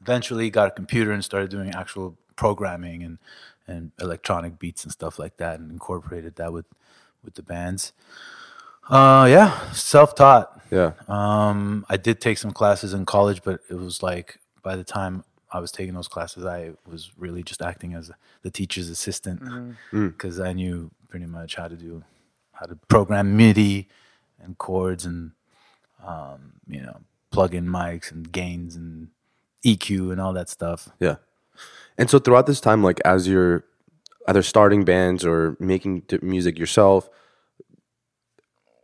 eventually, 0.00 0.50
got 0.50 0.68
a 0.68 0.70
computer 0.70 1.12
and 1.12 1.24
started 1.24 1.50
doing 1.50 1.70
actual 1.70 2.16
programming 2.36 3.02
and 3.02 3.18
and 3.68 3.92
electronic 4.00 4.58
beats 4.58 4.82
and 4.82 4.92
stuff 4.92 5.18
like 5.18 5.36
that, 5.36 5.60
and 5.60 5.70
incorporated 5.70 6.36
that 6.36 6.52
with 6.52 6.66
with 7.24 7.34
the 7.34 7.42
bands. 7.42 7.92
Uh, 8.88 9.26
yeah, 9.30 9.70
self 9.72 10.14
taught. 10.14 10.60
Yeah. 10.70 10.92
Um, 11.06 11.86
I 11.88 11.96
did 11.96 12.20
take 12.20 12.38
some 12.38 12.52
classes 12.52 12.94
in 12.94 13.06
college, 13.06 13.42
but 13.42 13.60
it 13.68 13.74
was 13.74 14.02
like 14.02 14.38
by 14.62 14.76
the 14.76 14.84
time 14.84 15.24
I 15.52 15.60
was 15.60 15.70
taking 15.70 15.94
those 15.94 16.08
classes, 16.08 16.44
I 16.44 16.72
was 16.90 17.10
really 17.16 17.42
just 17.42 17.62
acting 17.62 17.94
as 17.94 18.10
the 18.42 18.50
teacher's 18.50 18.88
assistant 18.88 19.76
because 19.90 20.40
I 20.40 20.52
knew 20.52 20.90
pretty 21.08 21.26
much 21.26 21.56
how 21.56 21.68
to 21.68 21.76
do 21.76 22.02
how 22.52 22.66
to 22.66 22.76
program 22.88 23.36
MIDI 23.36 23.88
and 24.40 24.56
chords 24.56 25.04
and 25.04 25.32
um, 26.06 26.52
you 26.68 26.82
know 26.82 27.00
plug 27.30 27.54
in 27.54 27.66
mics 27.66 28.10
and 28.10 28.30
gains 28.30 28.76
and 28.76 29.08
EQ 29.64 30.12
and 30.12 30.20
all 30.20 30.32
that 30.32 30.48
stuff. 30.48 30.90
Yeah. 31.00 31.16
And 31.98 32.10
so 32.10 32.18
throughout 32.18 32.46
this 32.46 32.60
time, 32.60 32.82
like 32.82 33.00
as 33.04 33.28
you're 33.28 33.64
either 34.28 34.42
starting 34.42 34.84
bands 34.84 35.24
or 35.24 35.56
making 35.58 36.04
music 36.20 36.58
yourself, 36.58 37.08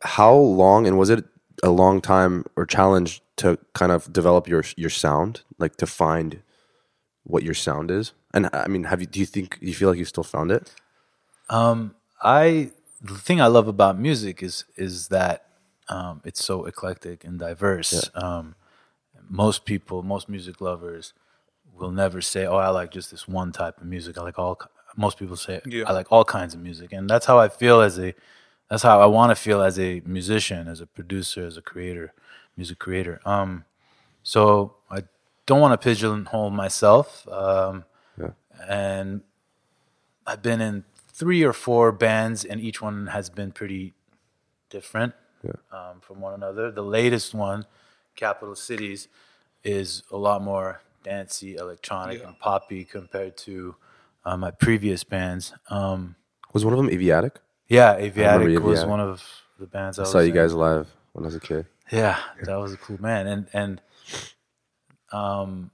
how 0.02 0.34
long 0.34 0.86
and 0.86 0.98
was 0.98 1.10
it 1.10 1.24
a 1.62 1.70
long 1.70 2.00
time 2.00 2.44
or 2.56 2.64
challenge 2.64 3.22
to 3.36 3.58
kind 3.74 3.92
of 3.92 4.12
develop 4.12 4.48
your 4.48 4.64
your 4.76 4.90
sound, 4.90 5.42
like 5.58 5.76
to 5.76 5.86
find 5.86 6.42
what 7.24 7.42
your 7.42 7.54
sound 7.54 7.90
is? 7.90 8.12
And 8.34 8.48
I 8.52 8.68
mean, 8.68 8.84
have 8.84 9.00
you? 9.00 9.06
Do 9.06 9.20
you 9.20 9.26
think 9.26 9.58
you 9.60 9.74
feel 9.74 9.88
like 9.88 9.98
you 9.98 10.04
still 10.04 10.24
found 10.24 10.50
it? 10.52 10.74
Um, 11.48 11.94
I 12.22 12.70
the 13.00 13.16
thing 13.16 13.40
I 13.40 13.46
love 13.46 13.68
about 13.68 13.98
music 13.98 14.42
is 14.42 14.64
is 14.76 15.08
that 15.08 15.47
um, 15.88 16.20
it's 16.24 16.44
so 16.44 16.64
eclectic 16.66 17.24
and 17.24 17.38
diverse. 17.38 18.10
Um, 18.14 18.54
most 19.28 19.64
people, 19.64 20.02
most 20.02 20.28
music 20.28 20.60
lovers, 20.60 21.12
will 21.74 21.90
never 21.90 22.20
say, 22.20 22.46
"Oh, 22.46 22.56
I 22.56 22.68
like 22.68 22.90
just 22.90 23.10
this 23.10 23.28
one 23.28 23.52
type 23.52 23.78
of 23.80 23.86
music." 23.86 24.18
I 24.18 24.22
like 24.22 24.38
all. 24.38 24.58
Most 24.96 25.18
people 25.18 25.36
say, 25.36 25.60
Yeah. 25.64 25.84
"I 25.86 25.92
like 25.92 26.10
all 26.10 26.24
kinds 26.24 26.54
of 26.54 26.60
music," 26.60 26.92
and 26.92 27.08
that's 27.08 27.26
how 27.26 27.38
I 27.38 27.48
feel 27.48 27.80
as 27.80 27.98
a. 27.98 28.14
That's 28.68 28.82
how 28.82 29.00
I 29.00 29.06
want 29.06 29.30
to 29.30 29.34
feel 29.36 29.62
as 29.62 29.78
a 29.78 30.02
musician, 30.04 30.68
as 30.68 30.80
a 30.82 30.86
producer, 30.86 31.46
as 31.46 31.56
a 31.56 31.62
creator, 31.62 32.12
music 32.56 32.78
creator. 32.78 33.20
Um, 33.24 33.64
so 34.22 34.74
I 34.90 35.04
don't 35.46 35.60
want 35.60 35.72
to 35.72 35.82
pigeonhole 35.82 36.50
myself. 36.50 37.26
Um, 37.28 37.84
Yeah. 38.18 38.32
and 38.68 39.22
I've 40.26 40.42
been 40.42 40.60
in 40.60 40.84
three 41.12 41.42
or 41.44 41.54
four 41.54 41.92
bands, 41.92 42.44
and 42.44 42.60
each 42.60 42.82
one 42.82 43.06
has 43.08 43.30
been 43.30 43.52
pretty 43.52 43.94
different 44.68 45.14
um, 45.72 46.00
from 46.00 46.20
one 46.20 46.34
another. 46.34 46.70
The 46.70 46.82
latest 46.82 47.34
one, 47.34 47.66
Capital 48.16 48.54
Cities, 48.54 49.08
is 49.64 50.02
a 50.10 50.16
lot 50.16 50.42
more 50.42 50.80
dancey, 51.02 51.56
electronic, 51.56 52.20
Yeah. 52.20 52.28
and 52.28 52.38
poppy 52.38 52.84
compared 52.84 53.36
to 53.38 53.76
uh, 54.24 54.36
my 54.36 54.50
previous 54.50 55.04
bands. 55.04 55.52
Um, 55.70 56.16
Was 56.52 56.64
one 56.64 56.74
of 56.74 56.78
them 56.78 56.88
Aviatic? 56.88 57.36
yeah, 57.68 57.94
Aviatic 57.96 58.40
remember 58.40 58.60
was 58.60 58.80
Aviatic. 58.80 58.88
one 58.88 59.00
of 59.00 59.22
the 59.58 59.66
bands 59.66 59.98
I, 59.98 60.02
I 60.02 60.04
was 60.04 60.12
saw 60.12 60.18
you 60.20 60.28
in. 60.28 60.34
guys 60.34 60.54
live 60.54 60.88
when 61.12 61.24
I 61.24 61.26
was 61.26 61.34
a 61.34 61.40
kid. 61.40 61.66
Yeah, 61.90 62.18
that 62.42 62.56
was 62.56 62.72
a 62.72 62.76
cool 62.76 63.00
man, 63.00 63.26
and 63.26 63.48
and 63.54 63.80
um, 65.12 65.70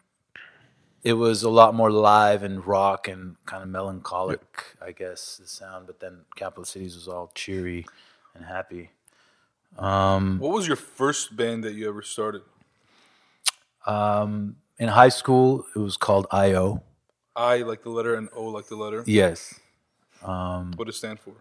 it 1.03 1.15
was 1.15 1.43
a 1.43 1.51
lot 1.51 1.75
more 1.75 1.91
live 1.91 2.43
and 2.43 2.65
rock 2.67 3.09
and 3.09 3.37
kind 3.47 3.63
of 3.63 3.69
melancholic, 3.69 4.41
I 4.81 4.93
guess, 4.93 5.37
the 5.39 5.47
sound. 5.47 5.87
But 5.87 6.01
then 6.01 6.21
Capital 6.37 6.65
Cities 6.65 6.95
was 6.95 7.09
all 7.09 7.31
cheery 7.35 7.85
and 8.35 8.45
happy. 8.45 8.91
What 9.77 10.53
was 10.53 10.67
your 10.67 10.77
first 10.77 11.37
band 11.37 11.65
that 11.65 11.75
you 11.75 11.89
ever 11.89 12.03
started? 12.03 12.43
Um, 13.87 14.57
in 14.79 14.89
high 14.89 15.09
school, 15.09 15.67
it 15.75 15.79
was 15.79 15.97
called 15.97 16.27
IO. 16.31 16.83
I 17.37 17.59
like 17.59 17.83
the 17.83 17.91
letter 17.91 18.15
and 18.15 18.29
O 18.35 18.45
like 18.45 18.67
the 18.69 18.77
letter. 18.77 19.03
Yes. 19.07 19.59
Um, 20.23 20.73
What 20.77 20.87
does 20.87 20.95
it 20.97 20.99
stand 20.99 21.21
for? 21.21 21.33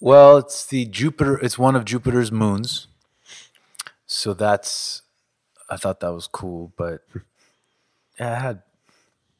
Well, 0.00 0.38
it's 0.38 0.66
the 0.66 0.84
Jupiter. 0.86 1.38
It's 1.38 1.58
one 1.58 1.76
of 1.76 1.84
Jupiter's 1.84 2.32
moons. 2.32 2.88
So 4.06 4.34
that's. 4.34 5.02
I 5.70 5.76
thought 5.76 6.00
that 6.00 6.12
was 6.12 6.26
cool, 6.26 6.72
but 6.76 7.02
yeah, 8.20 8.32
I 8.32 8.38
had 8.40 8.62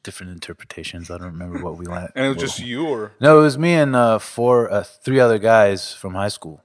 different 0.03 0.31
interpretations. 0.31 1.11
I 1.11 1.17
don't 1.17 1.27
remember 1.27 1.61
what 1.61 1.77
we 1.77 1.87
went. 1.95 2.11
And 2.15 2.25
it 2.25 2.29
was 2.29 2.37
just 2.37 2.59
you, 2.59 2.87
or 2.87 3.11
No, 3.19 3.39
it 3.39 3.43
was 3.43 3.57
me 3.57 3.73
and 3.73 3.95
uh, 3.95 4.19
four, 4.19 4.71
uh, 4.71 4.83
three 4.83 5.19
other 5.19 5.37
guys 5.39 5.93
from 5.93 6.13
high 6.13 6.29
school. 6.29 6.61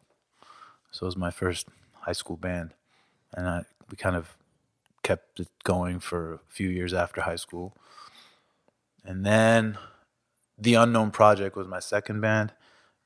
So 0.99 1.07
it 1.07 1.11
was 1.11 1.17
my 1.17 1.31
first 1.31 1.69
high 1.93 2.13
school 2.13 2.37
band, 2.37 2.75
and 3.33 3.47
I 3.49 3.63
we 3.89 3.97
kind 3.97 4.17
of 4.17 4.37
kept 5.05 5.39
it 5.39 5.47
going 5.63 6.01
for 6.01 6.35
a 6.35 6.39
few 6.49 6.69
years 6.69 6.93
after 6.93 7.21
high 7.21 7.37
school. 7.37 7.77
And 9.05 9.25
then 9.25 9.79
the 10.59 10.75
Unknown 10.75 11.13
Project 11.13 11.55
was 11.55 11.69
my 11.69 11.79
second 11.79 12.21
band. 12.21 12.53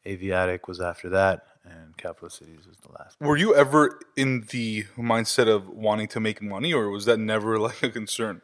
Aviatic 0.07 0.61
was 0.67 0.81
after 0.81 1.11
that, 1.11 1.45
and 1.67 1.95
Capital 1.99 2.31
Cities 2.31 2.67
was 2.67 2.79
the 2.79 2.93
last. 2.99 3.21
were 3.21 3.37
you 3.37 3.55
ever 3.55 4.01
in 4.17 4.47
the 4.51 4.85
mindset 4.97 5.47
of 5.55 5.69
wanting 5.69 6.09
to 6.09 6.19
make 6.19 6.41
money, 6.41 6.73
or 6.73 6.89
was 6.89 7.05
that 7.05 7.19
never 7.19 7.59
like 7.69 7.83
a 7.83 7.91
concern? 7.91 8.41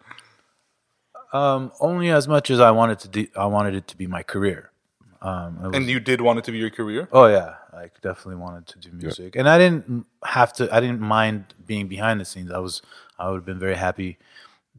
Um, 1.32 1.72
only 1.80 2.10
as 2.10 2.28
much 2.28 2.50
as 2.50 2.60
I 2.60 2.70
wanted 2.70 2.98
to. 2.98 3.08
Do, 3.08 3.26
I 3.34 3.46
wanted 3.46 3.74
it 3.74 3.86
to 3.88 3.96
be 3.96 4.06
my 4.06 4.22
career. 4.22 4.72
Um, 5.22 5.62
was- 5.62 5.74
And 5.74 5.88
you 5.88 6.00
did 6.00 6.20
want 6.20 6.38
it 6.38 6.44
to 6.44 6.52
be 6.52 6.58
your 6.58 6.70
career? 6.70 7.08
Oh 7.12 7.26
yeah, 7.26 7.54
I 7.78 7.90
definitely 8.02 8.36
wanted 8.36 8.66
to 8.68 8.78
do 8.78 8.90
music, 8.92 9.36
and 9.36 9.48
I 9.48 9.58
didn't 9.58 10.06
have 10.24 10.52
to. 10.54 10.74
I 10.74 10.80
didn't 10.80 11.00
mind 11.00 11.54
being 11.66 11.88
behind 11.88 12.20
the 12.20 12.24
scenes. 12.24 12.50
I 12.50 12.58
was. 12.58 12.82
I 13.18 13.30
would 13.30 13.36
have 13.36 13.44
been 13.46 13.58
very 13.58 13.76
happy 13.76 14.18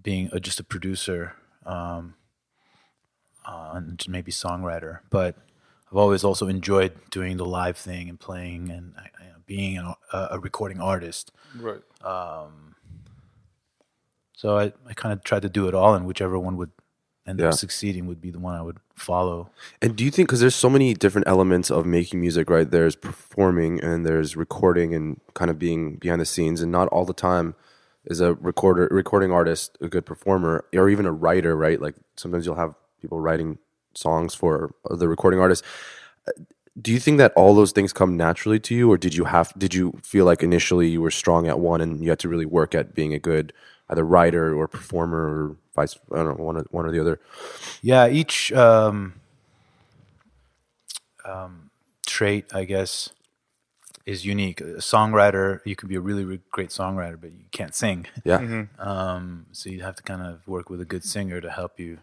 being 0.01 0.29
a, 0.31 0.39
just 0.39 0.59
a 0.59 0.63
producer, 0.63 1.35
um, 1.65 2.15
uh, 3.45 3.71
and 3.73 3.97
just 3.97 4.09
maybe 4.09 4.31
songwriter. 4.31 4.99
But 5.09 5.35
I've 5.91 5.97
always 5.97 6.23
also 6.23 6.47
enjoyed 6.47 6.93
doing 7.09 7.37
the 7.37 7.45
live 7.45 7.77
thing 7.77 8.09
and 8.09 8.19
playing 8.19 8.69
and 8.69 8.93
you 9.21 9.27
know, 9.27 9.35
being 9.45 9.77
an, 9.77 9.93
a, 10.13 10.27
a 10.31 10.39
recording 10.39 10.79
artist. 10.81 11.31
Right. 11.59 11.81
So 14.35 14.57
I, 14.57 14.73
I 14.87 14.93
kind 14.93 15.11
of 15.11 15.23
tried 15.23 15.41
to 15.41 15.49
do 15.49 15.67
it 15.67 15.75
all, 15.75 15.95
and 15.95 16.05
whichever 16.05 16.39
one 16.39 16.57
would 16.57 16.71
end 17.29 17.39
Yeah. 17.39 17.47
up 17.49 17.53
succeeding 17.53 18.07
would 18.07 18.21
be 18.21 18.31
the 18.31 18.39
one 18.39 18.55
I 18.55 18.61
would 18.61 18.77
follow. 18.95 19.49
And 19.81 19.95
do 19.95 20.03
you 20.03 20.11
think 20.11 20.27
because 20.27 20.39
there's 20.41 20.55
so 20.55 20.69
many 20.69 20.93
different 20.93 21.27
elements 21.27 21.69
of 21.71 21.85
making 21.85 22.19
music, 22.19 22.49
right? 22.49 22.69
There's 22.69 22.95
performing 22.95 23.79
and 23.81 24.05
there's 24.05 24.35
recording 24.35 24.93
and 24.93 25.19
kind 25.35 25.49
of 25.51 25.57
being 25.59 25.95
behind 25.97 26.21
the 26.21 26.25
scenes, 26.25 26.61
and 26.61 26.71
not 26.71 26.87
all 26.89 27.05
the 27.05 27.13
time 27.13 27.55
is 28.05 28.19
a 28.21 28.33
recorder, 28.35 28.87
recording 28.91 29.31
artist 29.31 29.77
a 29.81 29.87
good 29.87 30.05
performer 30.05 30.65
or 30.73 30.89
even 30.89 31.05
a 31.05 31.11
writer, 31.11 31.55
right? 31.55 31.79
Like 31.81 31.95
sometimes 32.15 32.45
you'll 32.45 32.55
have 32.55 32.73
people 33.01 33.19
writing 33.19 33.57
songs 33.93 34.33
for 34.35 34.73
the 34.89 35.07
recording 35.07 35.39
artist. 35.39 35.63
Uh, 36.27 36.31
Do 36.81 36.91
you 36.93 36.99
think 36.99 37.17
that 37.17 37.33
all 37.35 37.53
those 37.55 37.73
things 37.73 37.91
come 37.91 38.15
naturally 38.15 38.59
to 38.67 38.73
you, 38.75 38.89
or 38.91 38.97
did 38.97 39.13
you 39.13 39.25
have 39.25 39.51
did 39.57 39.73
you 39.73 39.85
feel 40.01 40.25
like 40.25 40.41
initially 40.43 40.87
you 40.87 41.01
were 41.01 41.11
strong 41.11 41.47
at 41.47 41.59
one 41.59 41.81
and 41.81 42.01
you 42.03 42.09
had 42.09 42.19
to 42.19 42.29
really 42.29 42.45
work 42.59 42.73
at 42.73 42.93
being 42.99 43.13
a 43.13 43.19
good 43.19 43.51
either 43.89 44.03
writer 44.03 44.53
or 44.53 44.67
performer 44.67 45.17
or 45.17 45.55
vice 45.75 45.97
I 46.11 46.17
don't 46.17 46.37
know 46.37 46.43
one 46.43 46.57
or, 46.57 46.65
one 46.71 46.85
or 46.85 46.91
the 46.91 46.99
other? 46.99 47.19
Yeah, 47.81 48.07
each 48.07 48.51
um, 48.53 49.15
um, 51.25 51.69
trait, 52.05 52.45
I 52.53 52.65
guess, 52.65 53.09
is 54.05 54.25
unique. 54.25 54.61
A 54.61 54.81
songwriter, 54.81 55.61
you 55.65 55.75
can 55.75 55.87
be 55.87 55.95
a 55.95 56.01
really, 56.01 56.23
really 56.23 56.41
great 56.51 56.69
songwriter, 56.69 57.19
but 57.19 57.31
you 57.31 57.45
can't 57.51 57.75
sing. 57.75 58.07
Yeah, 58.23 58.65
Um, 58.79 59.45
so 59.51 59.69
you 59.69 59.81
have 59.81 59.95
to 59.97 60.03
kind 60.03 60.21
of 60.21 60.47
work 60.47 60.69
with 60.69 60.81
a 60.81 60.85
good 60.85 61.03
singer 61.03 61.41
to 61.41 61.49
help 61.49 61.79
you 61.79 61.99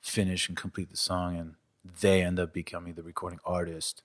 finish 0.00 0.48
and 0.48 0.56
complete 0.56 0.90
the 0.90 0.96
song, 0.96 1.36
and 1.36 1.54
they 2.00 2.22
end 2.22 2.38
up 2.40 2.52
becoming 2.52 2.94
the 2.94 3.02
recording 3.02 3.38
artist, 3.44 4.02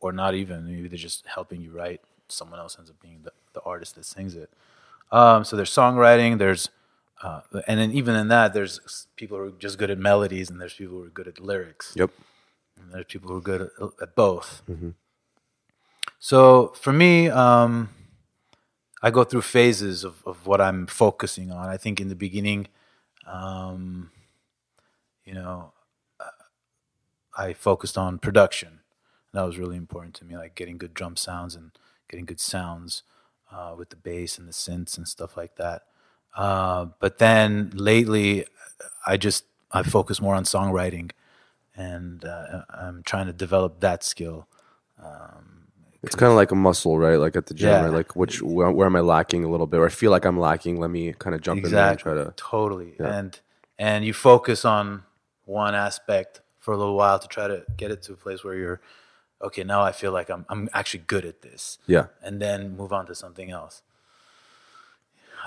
or 0.00 0.12
not 0.12 0.34
even. 0.34 0.66
Maybe 0.66 0.88
they're 0.88 0.98
just 0.98 1.26
helping 1.26 1.60
you 1.62 1.72
write. 1.72 2.00
Someone 2.28 2.58
else 2.58 2.76
ends 2.78 2.90
up 2.90 3.00
being 3.00 3.20
the, 3.22 3.32
the 3.52 3.62
artist 3.62 3.94
that 3.94 4.04
sings 4.04 4.34
it. 4.34 4.50
Um, 5.12 5.44
so 5.44 5.54
there's 5.56 5.70
songwriting. 5.70 6.38
There's 6.38 6.68
uh, 7.22 7.42
and 7.68 7.78
then 7.78 7.92
even 7.92 8.16
in 8.16 8.28
that, 8.28 8.52
there's 8.52 9.06
people 9.14 9.38
who 9.38 9.44
are 9.44 9.50
just 9.52 9.78
good 9.78 9.90
at 9.90 9.98
melodies, 9.98 10.50
and 10.50 10.60
there's 10.60 10.74
people 10.74 10.98
who 10.98 11.04
are 11.04 11.10
good 11.10 11.28
at 11.28 11.38
lyrics. 11.38 11.92
yep. 11.94 12.10
And 12.76 12.92
there's 12.92 13.04
people 13.04 13.30
who 13.30 13.36
are 13.36 13.40
good 13.40 13.60
at, 13.60 13.70
at 14.00 14.16
both. 14.16 14.62
So 16.18 16.68
for 16.68 16.92
me, 16.92 17.28
um, 17.28 17.90
I 19.02 19.10
go 19.10 19.22
through 19.24 19.42
phases 19.42 20.04
of, 20.04 20.22
of 20.26 20.46
what 20.46 20.60
I'm 20.60 20.86
focusing 20.86 21.52
on. 21.52 21.68
I 21.68 21.76
think 21.76 22.00
in 22.00 22.08
the 22.08 22.16
beginning, 22.16 22.68
um, 23.26 24.10
you 25.24 25.34
know, 25.34 25.72
I 27.36 27.52
focused 27.52 27.96
on 27.96 28.18
production. 28.18 28.80
That 29.32 29.42
was 29.42 29.58
really 29.58 29.76
important 29.76 30.14
to 30.16 30.24
me, 30.24 30.36
like 30.36 30.54
getting 30.54 30.76
good 30.76 30.94
drum 30.94 31.16
sounds 31.16 31.54
and 31.54 31.70
getting 32.08 32.26
good 32.26 32.40
sounds 32.40 33.02
uh, 33.52 33.74
with 33.76 33.90
the 33.90 33.96
bass 33.96 34.38
and 34.38 34.48
the 34.48 34.52
synths 34.52 34.96
and 34.96 35.06
stuff 35.08 35.36
like 35.36 35.56
that. 35.56 35.82
Uh, 36.36 36.86
but 37.00 37.18
then 37.18 37.70
lately, 37.74 38.46
I 39.06 39.16
just 39.16 39.44
I 39.70 39.82
focus 39.82 40.20
more 40.20 40.34
on 40.34 40.44
songwriting, 40.44 41.10
and 41.76 42.24
uh, 42.24 42.62
I'm 42.70 43.02
trying 43.04 43.26
to 43.26 43.32
develop 43.32 43.80
that 43.80 44.04
skill. 44.04 44.48
It's 46.02 46.16
kind 46.16 46.30
of 46.30 46.36
like 46.36 46.50
a 46.50 46.56
muscle, 46.56 46.98
right? 46.98 47.16
Like 47.16 47.36
at 47.36 47.46
the 47.46 47.54
gym, 47.54 47.68
Yeah. 47.70 47.82
right? 47.84 47.92
Like 47.92 48.16
which 48.16 48.42
where, 48.42 48.70
where 48.70 48.86
am 48.86 48.96
I 48.96 49.00
lacking 49.00 49.44
a 49.44 49.48
little 49.50 49.66
bit, 49.68 49.78
or 49.78 49.86
I 49.86 49.90
feel 49.90 50.10
like 50.10 50.24
I'm 50.24 50.38
lacking. 50.38 50.80
Let 50.80 50.90
me 50.90 51.12
kind 51.12 51.34
of 51.34 51.42
jump 51.42 51.64
in 51.64 51.70
there 51.72 51.90
and 51.90 51.98
try 51.98 52.14
to. 52.14 52.34
totally 52.36 52.94
and 52.98 53.38
and 53.78 54.04
you 54.04 54.12
focus 54.12 54.64
on 54.64 55.04
one 55.44 55.74
aspect 55.74 56.40
for 56.58 56.74
a 56.74 56.76
little 56.76 56.96
while 56.96 57.18
to 57.18 57.28
try 57.28 57.48
to 57.48 57.64
get 57.76 57.90
it 57.90 58.02
to 58.02 58.12
a 58.12 58.16
place 58.16 58.42
where 58.44 58.54
you're 58.54 58.80
okay 59.42 59.64
now 59.64 59.82
i 59.82 59.92
feel 59.92 60.12
like 60.12 60.28
i'm 60.30 60.44
i'm 60.48 60.68
actually 60.72 61.02
good 61.06 61.24
at 61.24 61.42
this 61.42 61.78
Yeah, 61.86 62.06
and 62.22 62.40
then 62.40 62.76
move 62.76 62.92
on 62.92 63.06
to 63.06 63.14
something 63.14 63.50
else 63.50 63.82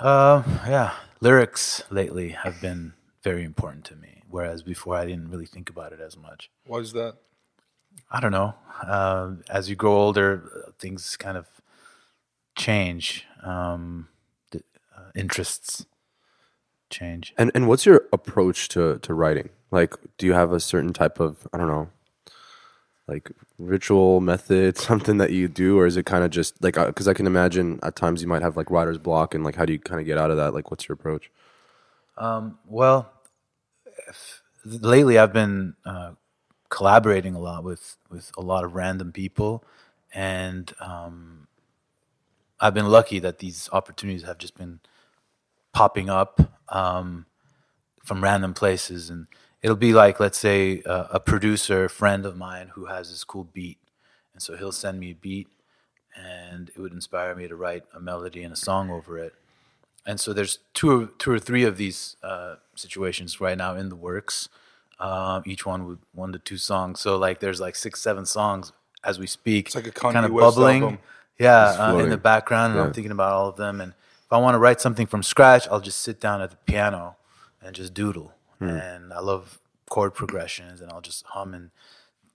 uh, 0.00 0.42
yeah 0.66 0.92
lyrics 1.20 1.82
lately 1.90 2.30
have 2.30 2.60
been 2.60 2.92
very 3.22 3.42
important 3.44 3.84
to 3.86 3.96
me 3.96 4.22
whereas 4.28 4.62
before 4.62 4.96
i 4.96 5.04
didn't 5.06 5.30
really 5.30 5.46
think 5.46 5.70
about 5.70 5.92
it 5.92 6.00
as 6.00 6.16
much 6.16 6.50
Why 6.66 6.78
is 6.78 6.92
that? 6.92 7.14
I 8.10 8.20
don't 8.20 8.30
know. 8.32 8.54
Um, 8.86 9.42
as 9.48 9.70
you 9.70 9.74
grow 9.76 9.94
older, 9.96 10.42
uh, 10.54 10.70
things 10.78 11.16
kind 11.16 11.38
of 11.38 11.46
change. 12.54 13.24
Um, 13.42 14.08
the, 14.50 14.62
uh, 14.94 15.10
interests 15.14 15.86
change. 16.90 17.32
and 17.38 17.50
and 17.54 17.66
what's 17.68 17.86
your 17.86 18.02
approach 18.12 18.68
to 18.70 18.98
to 18.98 19.14
writing? 19.14 19.48
Like, 19.70 19.94
do 20.18 20.26
you 20.26 20.34
have 20.34 20.52
a 20.52 20.60
certain 20.60 20.92
type 20.92 21.18
of 21.20 21.48
I 21.54 21.58
don't 21.58 21.68
know, 21.68 21.88
like 23.08 23.30
ritual 23.58 24.20
method, 24.20 24.78
something 24.78 25.18
that 25.18 25.32
you 25.32 25.48
do, 25.48 25.78
or 25.78 25.86
is 25.86 25.96
it 25.96 26.06
kind 26.06 26.24
of 26.24 26.30
just 26.30 26.62
like 26.62 26.74
because 26.74 27.08
I 27.08 27.14
can 27.14 27.26
imagine 27.26 27.80
at 27.82 27.96
times 27.96 28.22
you 28.22 28.28
might 28.28 28.42
have 28.42 28.56
like 28.56 28.70
writer's 28.70 28.98
block, 28.98 29.34
and 29.34 29.44
like 29.44 29.56
how 29.56 29.64
do 29.64 29.72
you 29.72 29.78
kind 29.78 30.00
of 30.00 30.06
get 30.06 30.18
out 30.18 30.30
of 30.30 30.36
that? 30.38 30.54
Like, 30.54 30.70
what's 30.70 30.88
your 30.88 30.94
approach? 30.94 31.30
Well, 32.66 33.10
if, 34.08 34.42
lately 34.64 35.18
I've 35.18 35.32
been 35.32 35.74
uh, 35.84 36.12
collaborating 36.68 37.34
a 37.34 37.40
lot 37.40 37.64
with 37.64 37.96
with 38.10 38.32
a 38.38 38.42
lot 38.42 38.64
of 38.64 38.74
random 38.74 39.12
people, 39.12 39.64
and 40.14 40.72
um, 40.80 41.48
I've 42.60 42.74
been 42.74 42.88
lucky 42.88 43.18
that 43.20 43.38
these 43.38 43.68
opportunities 43.72 44.24
have 44.24 44.38
just 44.38 44.56
been 44.56 44.80
popping 45.72 46.10
up 46.10 46.40
um, 46.70 47.26
from 48.04 48.22
random 48.22 48.54
places, 48.54 49.10
and 49.10 49.26
it'll 49.62 49.76
be 49.76 49.92
like 49.92 50.20
let's 50.20 50.38
say 50.38 50.82
uh, 50.82 51.06
a 51.10 51.20
producer 51.20 51.88
friend 51.88 52.24
of 52.26 52.36
mine 52.36 52.68
who 52.74 52.86
has 52.86 53.10
this 53.10 53.24
cool 53.24 53.44
beat, 53.44 53.78
and 54.32 54.42
so 54.42 54.56
he'll 54.56 54.72
send 54.72 55.00
me 55.00 55.10
a 55.10 55.14
beat, 55.14 55.48
and 56.14 56.70
it 56.70 56.78
would 56.78 56.92
inspire 56.92 57.34
me 57.34 57.48
to 57.48 57.56
write 57.56 57.84
a 57.94 58.00
melody 58.00 58.42
and 58.42 58.52
a 58.52 58.56
song 58.56 58.90
over 58.90 59.18
it 59.18 59.34
and 60.06 60.20
so 60.20 60.32
there's 60.32 60.60
two 60.72 61.02
or, 61.02 61.06
two 61.18 61.32
or 61.32 61.38
three 61.38 61.64
of 61.64 61.76
these 61.76 62.16
uh, 62.22 62.54
situations 62.76 63.40
right 63.40 63.58
now 63.58 63.74
in 63.74 63.88
the 63.88 63.96
works. 63.96 64.48
Um, 64.98 65.42
each 65.44 65.66
one 65.66 65.86
with 65.86 65.98
one 66.14 66.32
to 66.32 66.38
two 66.38 66.56
songs. 66.56 67.00
So 67.00 67.18
like 67.18 67.40
there's 67.40 67.60
like 67.60 67.74
six, 67.74 68.00
seven 68.00 68.24
songs 68.24 68.72
as 69.04 69.18
we 69.18 69.26
speak. 69.26 69.66
It's 69.66 69.74
like 69.74 69.88
a 69.88 69.90
Kanye 69.90 70.12
kind 70.12 70.24
of 70.24 70.32
West 70.32 70.56
bubbling. 70.56 70.82
album. 70.82 70.98
Yeah, 71.38 71.66
uh, 71.78 71.98
in 71.98 72.08
the 72.08 72.16
background, 72.16 72.72
and 72.72 72.80
I'm 72.80 72.94
thinking 72.94 73.12
about 73.12 73.32
all 73.32 73.48
of 73.48 73.56
them. 73.56 73.82
And 73.82 73.92
if 73.92 74.32
I 74.32 74.38
want 74.38 74.54
to 74.54 74.58
write 74.58 74.80
something 74.80 75.06
from 75.06 75.22
scratch, 75.22 75.68
I'll 75.68 75.82
just 75.82 76.00
sit 76.00 76.18
down 76.18 76.40
at 76.40 76.50
the 76.50 76.56
piano 76.56 77.16
and 77.60 77.76
just 77.76 77.92
doodle. 77.92 78.32
And 78.60 79.12
I 79.12 79.20
love 79.20 79.60
chord 79.90 80.14
progressions, 80.14 80.80
and 80.80 80.90
I'll 80.90 81.00
just 81.00 81.24
hum 81.26 81.54
and 81.54 81.70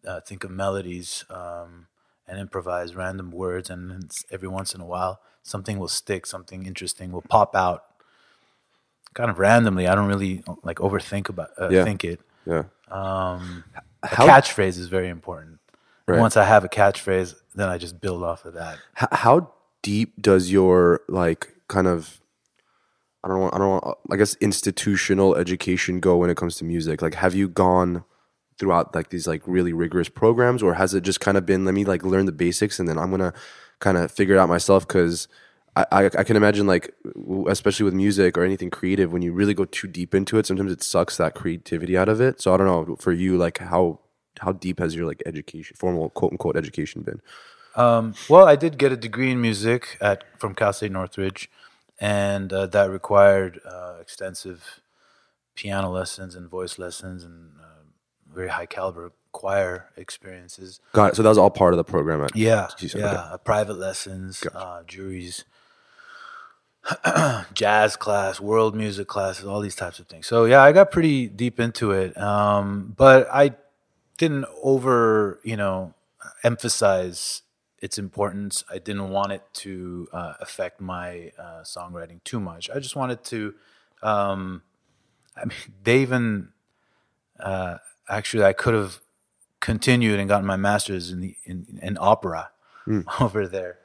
uh, 0.08 0.22
think 0.22 0.44
of 0.44 0.52
melodies 0.52 1.26
um, 1.30 1.88
and 2.28 2.40
improvise 2.40 2.96
random 2.96 3.32
words. 3.32 3.70
And 3.70 4.12
every 4.32 4.48
once 4.48 4.74
in 4.76 4.82
a 4.82 4.86
while, 4.86 5.20
something 5.44 5.80
will 5.80 5.88
stick, 5.88 6.26
something 6.26 6.66
interesting 6.66 7.12
will 7.12 7.24
pop 7.24 7.56
out, 7.56 7.84
kind 9.14 9.30
of 9.30 9.40
randomly. 9.40 9.88
I 9.88 9.96
don't 9.96 10.08
really 10.08 10.44
like 10.64 10.78
overthink 10.78 11.30
about 11.30 11.50
uh, 11.60 11.70
Yeah. 11.70 11.84
think 11.84 12.04
it. 12.04 12.20
Yeah, 12.46 12.64
A 12.90 13.40
How- 14.04 14.28
catchphrase 14.28 14.78
is 14.80 14.88
very 14.88 15.10
important. 15.10 15.60
Right. 16.08 16.20
Once 16.20 16.36
I 16.36 16.46
have 16.46 16.64
a 16.64 16.70
catchphrase, 16.70 17.36
then 17.56 17.70
I 17.70 17.78
just 17.78 18.02
build 18.02 18.24
off 18.24 18.46
of 18.46 18.54
that. 18.56 18.80
H- 19.02 19.08
how 19.12 19.52
deep 19.82 20.20
does 20.22 20.52
your 20.52 21.02
like 21.08 21.54
kind 21.68 21.88
of 21.88 22.21
I 23.24 23.28
don't 23.28 23.40
want 23.40 23.56
I 23.56 23.58
don't 23.58 23.70
want 23.70 23.86
uh, 23.86 23.94
I 24.12 24.18
guess 24.18 24.36
institutional 24.36 25.36
education 25.36 26.00
go 26.00 26.18
when 26.18 26.30
it 26.30 26.38
comes 26.38 26.56
to 26.58 26.66
music? 26.66 27.02
Like 27.02 27.16
have 27.16 27.36
you 27.36 27.48
gone 27.48 28.04
throughout 28.58 28.94
like 28.94 29.10
these 29.10 29.28
like 29.28 29.42
really 29.46 29.74
rigorous 29.74 30.10
programs 30.10 30.62
or 30.62 30.76
has 30.76 30.94
it 30.94 31.02
just 31.02 31.20
kind 31.20 31.38
of 31.38 31.46
been 31.46 31.66
let 31.66 31.74
me 31.74 31.86
like 31.86 32.04
learn 32.04 32.26
the 32.26 32.32
basics 32.32 32.80
and 32.80 32.88
then 32.88 32.98
I'm 32.98 33.16
to 33.18 33.34
kind 33.80 33.98
of 33.98 34.12
figure 34.12 34.36
it 34.36 34.40
out 34.40 34.50
myself? 34.50 34.88
Cuz 34.88 35.28
I, 35.76 35.86
I, 35.92 36.06
I 36.06 36.24
can 36.24 36.36
imagine 36.36 36.68
like 36.68 36.94
especially 37.48 37.86
with 37.86 37.94
music 37.94 38.38
or 38.38 38.44
anything 38.44 38.70
creative 38.70 39.14
when 39.14 39.22
you 39.22 39.32
really 39.32 39.54
go 39.54 39.66
too 39.66 39.88
deep 39.88 40.14
into 40.14 40.38
it 40.38 40.46
sometimes 40.46 40.72
it 40.72 40.84
sucks 40.84 41.18
that 41.18 41.36
creativity 41.36 41.98
out 41.98 42.10
of 42.10 42.22
it. 42.22 42.42
So 42.42 42.54
i 42.54 42.58
don't 42.58 42.68
know 42.68 42.96
for 42.98 43.12
you 43.12 43.38
like 43.38 43.60
how 43.60 44.00
how 44.40 44.52
deep 44.52 44.80
has 44.80 44.96
your 44.96 45.06
like 45.06 45.22
education 45.26 45.76
formal 45.78 46.10
quote 46.10 46.32
unquote 46.32 46.58
education 46.58 47.02
been? 47.02 47.22
Um, 47.76 48.16
well, 48.30 48.46
I 48.46 48.56
did 48.56 48.78
get 48.78 48.92
a 48.92 48.98
degree 48.98 49.32
in 49.32 49.42
music 49.42 49.98
at 50.02 50.24
from 50.38 50.56
Cal 50.56 50.74
State 50.74 50.92
Northridge, 50.92 51.50
and 52.02 52.52
uh, 52.52 52.66
that 52.66 52.90
required 52.90 53.62
uh, 53.64 53.98
extensive 54.02 54.82
piano 55.56 55.92
lessons 55.92 56.36
and 56.36 56.50
voice 56.50 56.80
lessons 56.80 57.24
and 57.24 57.52
uh, 57.62 57.84
very 58.34 58.50
high 58.50 58.66
caliber 58.66 59.14
choir 59.32 59.90
experiences. 59.96 60.82
got 60.94 61.12
it 61.12 61.16
so 61.16 61.24
that 61.24 61.30
was 61.30 61.38
all 61.38 61.52
part 61.52 61.74
of 61.74 61.78
the 61.78 61.84
program 61.84 62.22
at 62.24 62.36
Yeah, 62.36 62.68
yeah, 62.80 62.90
okay. 62.96 63.04
uh, 63.04 63.38
private 63.38 63.78
lessons, 63.78 64.44
uh, 64.54 64.82
juries, 64.88 65.46
jazz 67.54 67.96
class, 67.96 68.40
world 68.40 68.76
music 68.76 69.08
classes, 69.08 69.46
all 69.46 69.62
these 69.62 69.76
types 69.76 70.00
of 70.00 70.08
things. 70.08 70.26
So 70.26 70.46
yeah, 70.46 70.62
I 70.64 70.72
got 70.72 70.90
pretty 70.90 71.28
deep 71.28 71.60
into 71.60 71.92
it, 71.92 72.18
um, 72.18 72.94
but 72.98 73.30
I 73.32 73.56
didn't 74.18 74.46
over, 74.64 75.40
you 75.44 75.56
know, 75.56 75.94
emphasize 76.44 77.44
its 77.82 77.98
importance. 77.98 78.64
I 78.70 78.78
didn't 78.78 79.10
want 79.10 79.32
it 79.32 79.44
to 79.54 80.08
uh, 80.14 80.34
affect 80.40 80.80
my 80.80 81.32
uh, 81.38 81.62
songwriting 81.64 82.24
too 82.24 82.40
much. 82.40 82.70
I 82.70 82.80
just 82.80 82.96
wanted 82.96 83.24
to. 83.26 83.54
Um, 84.02 84.62
I 85.36 85.46
mean, 85.46 85.58
they 85.84 86.02
even 86.02 86.50
uh, 87.40 87.78
actually, 88.08 88.44
I 88.44 88.54
could 88.54 88.74
have 88.74 89.00
continued 89.60 90.20
and 90.20 90.28
gotten 90.30 90.46
my 90.46 90.58
master's 90.58 91.12
in 91.12 91.22
the 91.22 91.36
in, 91.44 91.80
in 91.82 91.98
opera 92.00 92.52
over 93.20 93.48
there. 93.48 93.78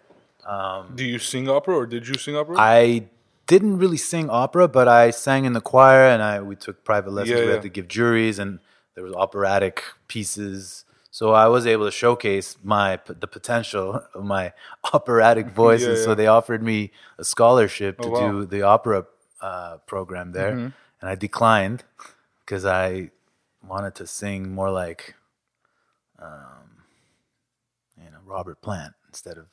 Do 0.95 1.05
you 1.05 1.19
sing 1.19 1.49
opera 1.49 1.75
or 1.75 1.87
did 1.87 2.07
you 2.07 2.15
sing 2.15 2.37
opera? 2.37 2.55
I 2.59 3.09
didn't 3.47 3.79
really 3.79 3.97
sing 3.97 4.31
opera, 4.31 4.69
but 4.69 4.89
I 4.89 5.11
sang 5.11 5.45
in 5.45 5.53
the 5.53 5.61
choir, 5.61 6.09
and 6.09 6.23
I 6.23 6.41
we 6.41 6.57
took 6.57 6.85
private 6.85 7.13
lessons. 7.13 7.31
Yeah, 7.31 7.41
we 7.41 7.47
yeah. 7.47 7.53
had 7.55 7.63
to 7.63 7.69
give 7.69 7.89
juries, 7.89 8.39
and 8.39 8.61
there 8.95 9.05
was 9.05 9.15
operatic 9.15 9.83
pieces. 10.09 10.85
So 11.17 11.33
I 11.33 11.47
was 11.47 11.67
able 11.67 11.87
to 11.87 11.91
showcase 11.91 12.59
my 12.63 13.01
the 13.07 13.27
potential 13.27 14.03
of 14.13 14.23
my 14.23 14.53
operatic 14.93 15.47
voice, 15.63 15.81
Yeah, 15.81 15.89
and 15.91 15.99
so 15.99 16.11
yeah. 16.11 16.15
they 16.17 16.27
offered 16.27 16.63
me 16.63 16.93
a 17.17 17.25
scholarship 17.25 17.99
to 18.03 18.09
Oh, 18.09 18.11
wow. 18.11 18.21
Mm-hmm. 18.21 18.41
do 18.41 18.47
the 18.55 18.63
opera 18.63 19.07
uh, 19.41 19.79
program 19.87 20.33
there, 20.33 20.51
and 20.51 20.75
I 21.01 21.15
declined 21.15 21.85
because 22.41 22.67
I 22.67 23.13
wanted 23.67 23.95
to 23.95 24.07
sing 24.07 24.53
more 24.55 24.71
like, 24.71 25.15
um, 26.19 26.85
you 27.97 28.11
know, 28.11 28.21
Robert 28.27 28.61
Plant 28.61 28.93
instead 29.09 29.39
of 29.39 29.47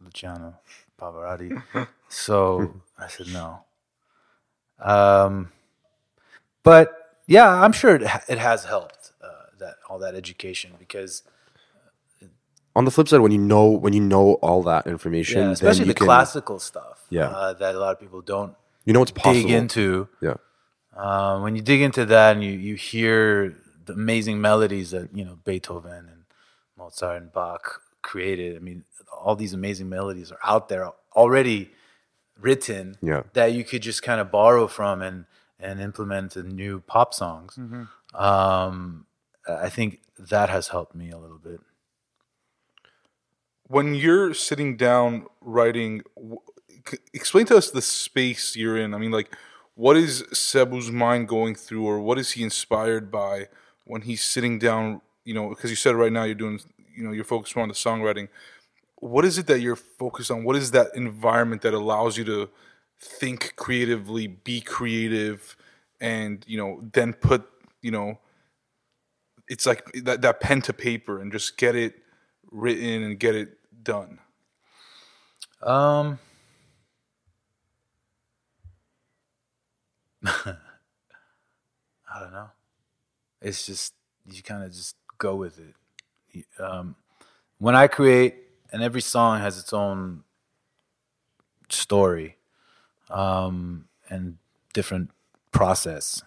Luciano 0.00 0.58
Pavarotti. 1.00 1.62
so 2.08 2.80
I 2.98 3.06
said 3.06 3.28
no. 3.28 3.60
Um, 4.80 5.52
but 6.64 6.86
yeah, 7.28 7.48
I'm 7.62 7.70
sure 7.72 7.94
it, 7.94 8.02
it 8.28 8.38
has 8.38 8.64
helped 8.64 9.01
that 9.64 9.74
all 9.88 9.98
that 10.04 10.14
education 10.22 10.70
because 10.84 11.22
On 12.74 12.84
the 12.86 12.90
flip 12.90 13.06
side, 13.08 13.20
when 13.20 13.32
you 13.36 13.42
know 13.52 13.66
when 13.84 13.92
you 13.92 14.00
know 14.14 14.34
all 14.46 14.62
that 14.72 14.86
information, 14.86 15.38
yeah, 15.38 15.44
then 15.44 15.52
especially 15.52 15.86
you 15.86 15.92
the 15.92 16.00
can- 16.00 16.06
classical 16.06 16.58
stuff, 16.58 16.96
Yeah. 17.10 17.28
uh, 17.28 17.52
that 17.60 17.74
a 17.74 17.78
lot 17.84 17.92
of 17.94 18.00
people 18.00 18.22
don't 18.34 18.52
you 18.86 18.92
know 18.94 19.00
what's 19.02 19.10
possible. 19.12 19.34
dig 19.34 19.50
into. 19.50 20.08
Yeah, 20.28 20.36
Uh, 20.96 21.34
when 21.44 21.52
you 21.56 21.62
dig 21.72 21.80
into 21.88 22.04
that 22.14 22.30
and 22.36 22.42
you, 22.48 22.52
you 22.68 22.74
hear 22.92 23.54
the 23.88 23.92
amazing 23.92 24.40
melodies 24.40 24.88
that 24.94 25.06
you 25.18 25.24
know 25.26 25.36
Beethoven 25.44 26.02
and 26.12 26.20
Mozart 26.78 27.20
and 27.22 27.30
Bach 27.32 27.64
created, 28.10 28.56
I 28.56 28.60
mean, 28.68 28.84
all 29.24 29.36
these 29.36 29.52
amazing 29.60 29.88
melodies 29.98 30.32
are 30.32 30.42
out 30.52 30.64
there 30.70 30.84
already 31.14 31.60
written 32.40 32.96
Yeah. 33.10 33.22
that 33.34 33.52
you 33.56 33.62
could 33.68 33.82
just 33.82 34.02
kind 34.08 34.18
of 34.22 34.30
borrow 34.40 34.66
from 34.66 35.02
and 35.08 35.18
and 35.60 35.74
implement 35.80 36.36
in 36.40 36.46
new 36.64 36.80
pop 36.80 37.12
songs. 37.22 37.52
Um, 38.14 39.06
Uh, 39.48 39.54
I 39.54 39.68
think 39.68 40.00
that 40.18 40.48
has 40.50 40.68
helped 40.68 40.94
me 40.94 41.10
a 41.10 41.18
little 41.18 41.38
bit. 41.38 41.60
when 43.68 43.94
you're 43.94 44.34
sitting 44.34 44.76
down 44.76 45.26
writing 45.40 46.02
explain 47.12 47.46
to 47.46 47.56
us 47.56 47.70
the 47.70 47.82
space 47.82 48.56
you're 48.56 48.76
in. 48.76 48.94
I 48.94 48.98
mean 48.98 49.10
like 49.10 49.34
what 49.74 49.96
is 49.96 50.22
sebu's 50.32 50.90
mind 50.90 51.28
going 51.28 51.54
through 51.54 51.86
or 51.86 52.00
what 52.00 52.18
is 52.18 52.32
he 52.32 52.42
inspired 52.42 53.10
by 53.10 53.48
when 53.84 54.02
he's 54.02 54.22
sitting 54.22 54.58
down 54.58 55.00
you 55.24 55.34
know 55.34 55.48
because 55.50 55.70
you 55.70 55.76
said 55.76 55.94
right 55.94 56.12
now 56.12 56.24
you're 56.24 56.34
doing 56.34 56.60
you 56.94 57.04
know 57.04 57.12
you're 57.12 57.24
focused 57.24 57.56
more 57.56 57.62
on 57.62 57.68
the 57.68 57.74
songwriting. 57.74 58.28
What 58.96 59.24
is 59.24 59.38
it 59.38 59.46
that 59.48 59.60
you're 59.60 59.76
focused 59.76 60.30
on? 60.30 60.44
What 60.44 60.56
is 60.56 60.70
that 60.72 60.88
environment 60.94 61.62
that 61.62 61.74
allows 61.74 62.16
you 62.16 62.24
to 62.24 62.50
think 63.00 63.54
creatively 63.56 64.28
be 64.28 64.60
creative 64.60 65.56
and 66.00 66.44
you 66.48 66.58
know 66.58 66.82
then 66.92 67.12
put 67.14 67.44
you 67.82 67.90
know 67.90 68.18
it's 69.48 69.66
like 69.66 69.90
that, 70.04 70.22
that 70.22 70.40
pen 70.40 70.62
to 70.62 70.72
paper 70.72 71.20
and 71.20 71.32
just 71.32 71.56
get 71.56 71.74
it 71.76 71.94
written 72.50 73.02
and 73.02 73.18
get 73.18 73.34
it 73.34 73.58
done 73.82 74.18
Um, 75.62 76.18
I 80.24 80.56
don't 82.20 82.32
know. 82.32 82.50
It's 83.40 83.66
just 83.66 83.94
you 84.30 84.42
kind 84.42 84.64
of 84.64 84.72
just 84.72 84.96
go 85.18 85.36
with 85.36 85.58
it. 85.58 86.46
Um, 86.58 86.96
when 87.58 87.74
I 87.74 87.86
create, 87.86 88.36
and 88.72 88.82
every 88.82 89.00
song 89.02 89.40
has 89.40 89.58
its 89.58 89.72
own 89.72 90.24
story 91.68 92.36
um, 93.10 93.86
and 94.08 94.38
different 94.72 95.10
process. 95.52 96.22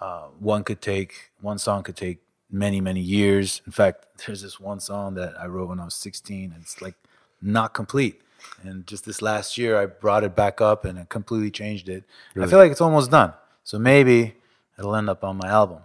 Uh, 0.00 0.26
one 0.38 0.62
could 0.64 0.80
take 0.80 1.30
one 1.40 1.58
song 1.58 1.82
could 1.82 1.96
take 1.96 2.18
many 2.50 2.80
many 2.80 3.00
years. 3.00 3.62
In 3.66 3.72
fact, 3.72 4.06
there's 4.26 4.42
this 4.42 4.60
one 4.60 4.80
song 4.80 5.14
that 5.14 5.34
I 5.40 5.46
wrote 5.46 5.68
when 5.68 5.80
I 5.80 5.84
was 5.84 5.94
16, 5.94 6.52
and 6.52 6.62
it's 6.62 6.80
like 6.82 6.94
not 7.40 7.74
complete. 7.74 8.20
And 8.62 8.86
just 8.86 9.04
this 9.04 9.22
last 9.22 9.58
year, 9.58 9.78
I 9.78 9.86
brought 9.86 10.22
it 10.22 10.36
back 10.36 10.60
up 10.60 10.84
and 10.84 10.98
it 10.98 11.08
completely 11.08 11.50
changed 11.50 11.88
it. 11.88 12.04
I 12.40 12.46
feel 12.46 12.58
like 12.58 12.70
it's 12.70 12.80
almost 12.80 13.10
done. 13.10 13.32
So 13.64 13.78
maybe 13.78 14.34
it'll 14.78 14.94
end 14.94 15.10
up 15.10 15.24
on 15.24 15.38
my 15.38 15.48
album, 15.48 15.80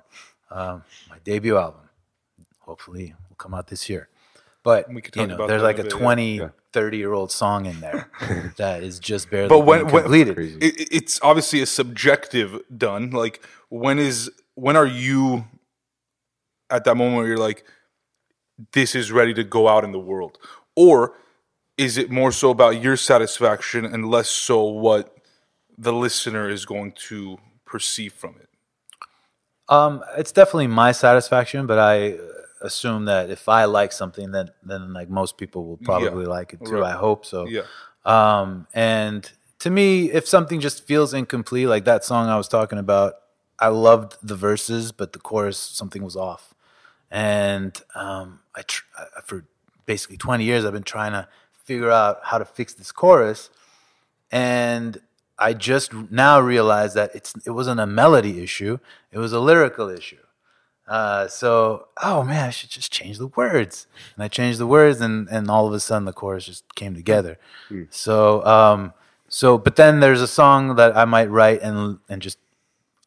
um, 0.51 0.83
my 1.09 1.17
debut 1.23 1.57
album. 1.57 1.81
Hopefully, 2.59 3.15
will 3.29 3.35
come 3.37 3.53
out 3.53 3.67
this 3.67 3.89
year. 3.89 4.07
But 4.63 4.89
We 4.89 5.01
could 5.01 5.15
you 5.15 5.25
know, 5.27 5.35
about 5.35 5.47
there's 5.47 5.63
like 5.63 5.79
a 5.79 5.81
a 5.81 5.85
bit, 5.85 5.91
20, 5.91 6.41
30 6.73 6.97
year 6.97 7.13
old 7.13 7.31
song 7.31 7.65
in 7.65 7.79
there 7.81 8.09
that 8.57 8.83
is 8.83 8.99
just 8.99 9.29
barely 9.29 9.49
But 9.49 9.59
when- 9.59 9.81
being 9.85 9.93
when- 9.93 10.03
completed. 10.03 10.37
it, 10.63 10.79
it- 10.81 10.87
it's 10.91 11.19
obviously 11.21 11.61
a 11.61 11.65
subjective 11.65 12.59
done. 12.75 13.11
Like 13.11 13.45
when 13.69 13.99
is 13.99 14.29
when 14.55 14.75
are 14.75 14.85
you 14.85 15.45
at 16.69 16.83
that 16.85 16.95
moment 16.95 17.17
where 17.17 17.27
you're 17.27 17.37
like 17.37 17.65
this 18.73 18.95
is 18.95 19.11
ready 19.11 19.33
to 19.33 19.43
go 19.43 19.67
out 19.67 19.83
in 19.83 19.91
the 19.91 19.99
world? 19.99 20.37
Or 20.75 21.15
is 21.77 21.97
it 21.97 22.11
more 22.11 22.31
so 22.31 22.51
about 22.51 22.81
your 22.81 22.95
satisfaction 22.95 23.85
and 23.85 24.09
less 24.09 24.29
so 24.29 24.63
what 24.63 25.17
the 25.77 25.91
listener 25.93 26.47
is 26.47 26.65
going 26.65 26.91
to 27.09 27.37
perceive 27.65 28.13
from 28.13 28.35
it? 28.39 28.49
Um, 29.67 30.03
it's 30.17 30.31
definitely 30.31 30.67
my 30.67 30.91
satisfaction, 30.91 31.65
but 31.65 31.79
I 31.79 32.17
assume 32.61 33.05
that 33.05 33.29
if 33.29 33.49
I 33.49 33.65
like 33.65 33.91
something, 33.91 34.31
then 34.31 34.49
then 34.63 34.93
like 34.93 35.09
most 35.09 35.37
people 35.37 35.65
will 35.65 35.77
probably 35.77 36.25
like 36.25 36.53
it 36.53 36.63
too. 36.65 36.77
right. 36.77 36.93
I 36.93 36.97
hope 36.97 37.25
so. 37.25 37.47
yeah 37.47 37.63
Um, 38.05 38.67
and 38.73 39.31
to 39.59 39.69
me, 39.69 40.11
if 40.11 40.27
something 40.27 40.59
just 40.59 40.85
feels 40.85 41.13
incomplete, 41.13 41.67
like 41.67 41.85
that 41.85 42.03
song 42.03 42.29
I 42.29 42.37
was 42.37 42.47
talking 42.47 42.79
about, 42.79 43.13
I 43.59 43.67
loved 43.67 44.17
the 44.23 44.35
verses, 44.35 44.91
but 44.91 45.13
the 45.13 45.19
chorus 45.19 45.57
something 45.57 46.03
was 46.03 46.15
off. 46.15 46.53
And 47.11 47.79
um, 47.93 48.39
I, 48.55 48.61
tr- 48.63 48.85
I 48.97 49.21
for 49.23 49.45
basically 49.85 50.17
20 50.17 50.43
years 50.43 50.65
I've 50.65 50.73
been 50.73 50.83
trying 50.83 51.11
to 51.11 51.27
figure 51.65 51.91
out 51.91 52.19
how 52.23 52.37
to 52.39 52.45
fix 52.45 52.73
this 52.73 52.91
chorus, 52.91 53.49
and 54.31 54.99
I 55.37 55.53
just 55.53 55.93
now 56.11 56.39
realized 56.39 56.95
that 56.95 57.13
it's 57.13 57.33
it 57.45 57.51
wasn't 57.51 57.79
a 57.79 57.85
melody 57.87 58.41
issue; 58.43 58.79
it 59.11 59.19
was 59.19 59.33
a 59.33 59.39
lyrical 59.39 59.89
issue. 59.89 60.17
Uh, 60.91 61.25
so, 61.29 61.87
oh 62.03 62.21
man, 62.21 62.47
I 62.47 62.49
should 62.49 62.69
just 62.69 62.91
change 62.91 63.17
the 63.17 63.27
words. 63.27 63.87
And 64.15 64.23
I 64.25 64.27
changed 64.27 64.59
the 64.59 64.67
words, 64.67 64.99
and, 64.99 65.29
and 65.29 65.49
all 65.49 65.65
of 65.65 65.73
a 65.73 65.79
sudden 65.79 66.03
the 66.03 66.11
chorus 66.11 66.45
just 66.45 66.75
came 66.75 66.93
together. 66.93 67.37
So, 67.91 68.45
um, 68.45 68.93
so, 69.29 69.57
but 69.57 69.77
then 69.77 70.01
there's 70.01 70.21
a 70.21 70.27
song 70.27 70.75
that 70.75 70.97
I 70.97 71.05
might 71.05 71.29
write 71.29 71.61
and 71.61 71.99
and 72.09 72.21
just 72.21 72.37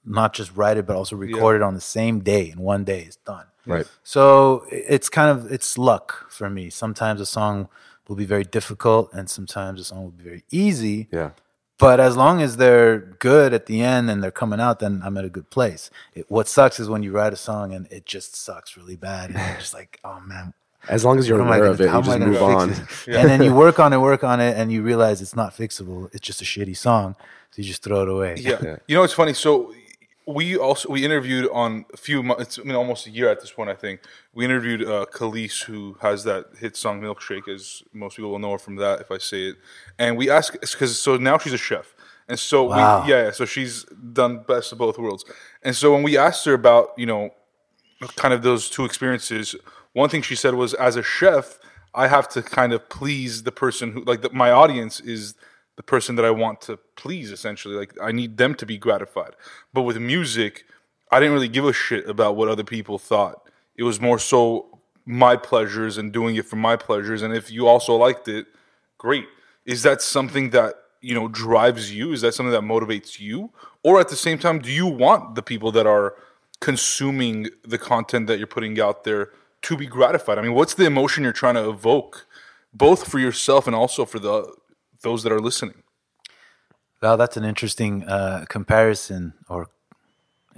not 0.02 0.32
just 0.32 0.56
write 0.56 0.78
it, 0.78 0.86
but 0.86 0.96
also 0.96 1.14
record 1.14 1.56
it 1.56 1.62
on 1.62 1.74
the 1.74 1.80
same 1.98 2.20
day. 2.20 2.50
In 2.50 2.58
one 2.60 2.84
day, 2.84 3.00
it's 3.02 3.16
done. 3.16 3.44
right. 3.66 3.86
So 4.02 4.64
it's 4.70 5.10
kind 5.10 5.30
of 5.30 5.52
it's 5.52 5.76
luck 5.76 6.30
for 6.30 6.48
me. 6.48 6.70
Sometimes 6.70 7.20
a 7.20 7.26
song 7.26 7.68
will 8.08 8.16
be 8.16 8.24
very 8.24 8.44
difficult, 8.44 9.12
and 9.12 9.28
sometimes 9.28 9.78
a 9.80 9.84
song 9.84 10.04
will 10.04 10.10
be 10.22 10.24
very 10.24 10.44
easy. 10.50 11.08
Yeah. 11.12 11.30
But 11.78 11.98
as 12.00 12.16
long 12.16 12.40
as 12.40 12.56
they're 12.56 12.98
good 13.18 13.52
at 13.52 13.66
the 13.66 13.82
end 13.82 14.08
and 14.08 14.22
they're 14.22 14.30
coming 14.30 14.60
out, 14.60 14.78
then 14.78 15.02
I'm 15.04 15.16
at 15.16 15.24
a 15.24 15.28
good 15.28 15.50
place. 15.50 15.90
It, 16.14 16.24
what 16.30 16.46
sucks 16.46 16.78
is 16.78 16.88
when 16.88 17.02
you 17.02 17.10
write 17.12 17.32
a 17.32 17.36
song 17.36 17.72
and 17.74 17.88
it 17.90 18.06
just 18.06 18.36
sucks 18.36 18.76
really 18.76 18.96
bad, 18.96 19.30
and 19.30 19.38
you're 19.38 19.58
just 19.58 19.74
like, 19.74 19.98
oh 20.04 20.20
man, 20.20 20.54
As 20.88 21.04
long 21.04 21.18
as 21.18 21.28
you're 21.28 21.38
what 21.38 21.46
am 21.46 21.52
I 21.52 21.56
aware 21.56 21.68
gonna- 21.70 21.74
of 21.74 21.80
it, 21.80 21.88
how 21.88 21.94
you 21.94 21.98
am 21.98 22.04
just 22.04 22.18
gonna 22.18 22.30
move 22.30 22.42
on. 22.42 22.70
it? 22.70 22.78
And 23.18 23.28
then 23.28 23.42
you 23.42 23.52
work 23.54 23.80
on 23.80 23.92
it, 23.92 23.98
work 23.98 24.22
on 24.22 24.40
it, 24.40 24.56
and 24.56 24.70
you 24.72 24.82
realize 24.82 25.20
it's 25.20 25.34
not 25.36 25.52
fixable. 25.54 26.08
It's 26.14 26.24
just 26.26 26.40
a 26.40 26.44
shitty 26.44 26.76
song, 26.76 27.16
so 27.50 27.60
you 27.60 27.64
just 27.64 27.82
throw 27.82 28.02
it 28.02 28.08
away. 28.08 28.36
Yeah. 28.38 28.76
You 28.86 28.94
know, 28.96 29.02
it's 29.02 29.12
funny. 29.14 29.32
So 29.34 29.74
we 30.26 30.56
also 30.56 30.88
we 30.90 31.04
interviewed 31.04 31.48
on 31.52 31.84
a 31.92 31.96
few 31.96 32.22
months. 32.22 32.58
I 32.58 32.62
mean, 32.62 32.74
almost 32.74 33.06
a 33.06 33.10
year 33.10 33.28
at 33.28 33.40
this 33.40 33.52
point. 33.52 33.68
I 33.70 33.74
think 33.74 34.00
we 34.32 34.44
interviewed 34.44 34.82
uh, 34.82 35.06
Kelis, 35.12 35.64
who 35.64 35.96
has 36.00 36.24
that 36.24 36.46
hit 36.58 36.76
song 36.76 37.00
"Milkshake," 37.00 37.48
as 37.48 37.82
most 37.92 38.16
people 38.16 38.30
will 38.30 38.38
know 38.38 38.52
her 38.52 38.58
from 38.58 38.76
that. 38.76 39.00
If 39.00 39.10
I 39.10 39.18
say 39.18 39.48
it, 39.48 39.56
and 39.98 40.16
we 40.16 40.30
asked 40.30 40.58
because 40.60 40.98
so 40.98 41.16
now 41.16 41.36
she's 41.38 41.52
a 41.52 41.58
chef, 41.58 41.94
and 42.28 42.38
so 42.38 42.64
Wow. 42.64 43.02
we, 43.02 43.10
yeah, 43.10 43.24
yeah, 43.24 43.30
so 43.32 43.44
she's 43.44 43.84
done 44.12 44.38
best 44.46 44.72
of 44.72 44.78
both 44.78 44.98
worlds. 44.98 45.24
And 45.62 45.76
so 45.76 45.92
when 45.92 46.02
we 46.02 46.16
asked 46.16 46.44
her 46.46 46.54
about 46.54 46.90
you 46.96 47.06
know 47.06 47.30
kind 48.16 48.32
of 48.34 48.42
those 48.42 48.70
two 48.70 48.84
experiences, 48.84 49.54
one 49.92 50.08
thing 50.08 50.22
she 50.22 50.34
said 50.36 50.54
was, 50.54 50.74
as 50.74 50.96
a 50.96 51.02
chef, 51.02 51.58
I 51.94 52.08
have 52.08 52.28
to 52.30 52.42
kind 52.42 52.72
of 52.72 52.88
please 52.88 53.42
the 53.44 53.52
person 53.52 53.92
who, 53.92 54.04
like, 54.04 54.22
the, 54.22 54.30
my 54.30 54.50
audience 54.50 55.00
is 55.00 55.34
the 55.76 55.82
person 55.82 56.16
that 56.16 56.24
I 56.24 56.30
want 56.30 56.60
to 56.62 56.78
please, 56.96 57.30
essentially. 57.30 57.74
Like, 57.74 57.94
I 58.00 58.12
need 58.12 58.36
them 58.36 58.54
to 58.56 58.66
be 58.66 58.78
gratified. 58.78 59.32
But 59.72 59.82
with 59.82 59.98
music, 59.98 60.64
I 61.10 61.20
didn't 61.20 61.34
really 61.34 61.48
give 61.48 61.64
a 61.64 61.72
shit 61.72 62.08
about 62.08 62.36
what 62.36 62.48
other 62.48 62.64
people 62.64 62.98
thought. 62.98 63.48
It 63.76 63.82
was 63.82 64.00
more 64.00 64.18
so 64.18 64.78
my 65.06 65.36
pleasures 65.36 65.98
and 65.98 66.12
doing 66.12 66.36
it 66.36 66.46
for 66.46 66.56
my 66.56 66.76
pleasures. 66.76 67.22
And 67.22 67.34
if 67.34 67.50
you 67.50 67.66
also 67.68 67.94
liked 67.94 68.28
it, 68.28 68.46
great. 68.98 69.26
Is 69.66 69.82
that 69.82 70.00
something 70.00 70.50
that 70.50 70.74
you 71.00 71.14
know 71.14 71.28
drives 71.28 71.92
you? 71.92 72.12
Is 72.12 72.20
that 72.22 72.34
something 72.34 72.52
that 72.52 72.62
motivates 72.62 73.20
you? 73.20 73.50
Or 73.82 74.00
at 74.00 74.08
the 74.08 74.16
same 74.16 74.38
time, 74.38 74.60
do 74.60 74.70
you 74.70 74.86
want 74.86 75.34
the 75.34 75.42
people 75.42 75.70
that 75.72 75.86
are 75.86 76.14
consuming 76.60 77.48
the 77.62 77.78
content 77.78 78.26
that 78.28 78.38
you're 78.38 78.46
putting 78.46 78.80
out 78.80 79.04
there 79.04 79.30
to 79.62 79.76
be 79.76 79.86
gratified? 79.86 80.38
I 80.38 80.42
mean, 80.42 80.54
what's 80.54 80.74
the 80.74 80.86
emotion 80.86 81.24
you're 81.24 81.32
trying 81.32 81.56
to 81.56 81.68
evoke, 81.68 82.26
both 82.72 83.06
for 83.06 83.18
yourself 83.18 83.66
and 83.66 83.76
also 83.76 84.04
for 84.06 84.18
the 84.18 84.54
those 85.04 85.22
that 85.22 85.32
are 85.32 85.40
listening? 85.40 85.82
Well, 87.00 87.16
that's 87.16 87.36
an 87.36 87.44
interesting 87.44 88.02
uh, 88.04 88.46
comparison, 88.48 89.34
or 89.48 89.68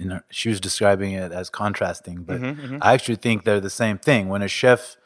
know, 0.05 0.21
she 0.29 0.49
was 0.49 0.59
describing 0.59 1.13
it 1.13 1.31
as 1.31 1.49
contrasting, 1.49 2.23
but 2.23 2.41
I 2.81 2.93
actually 2.93 3.15
think 3.15 3.43
they're 3.43 3.59
the 3.59 3.69
same 3.69 3.97
thing. 3.97 4.29
When 4.29 4.41
a 4.41 4.47
chef 4.47 4.97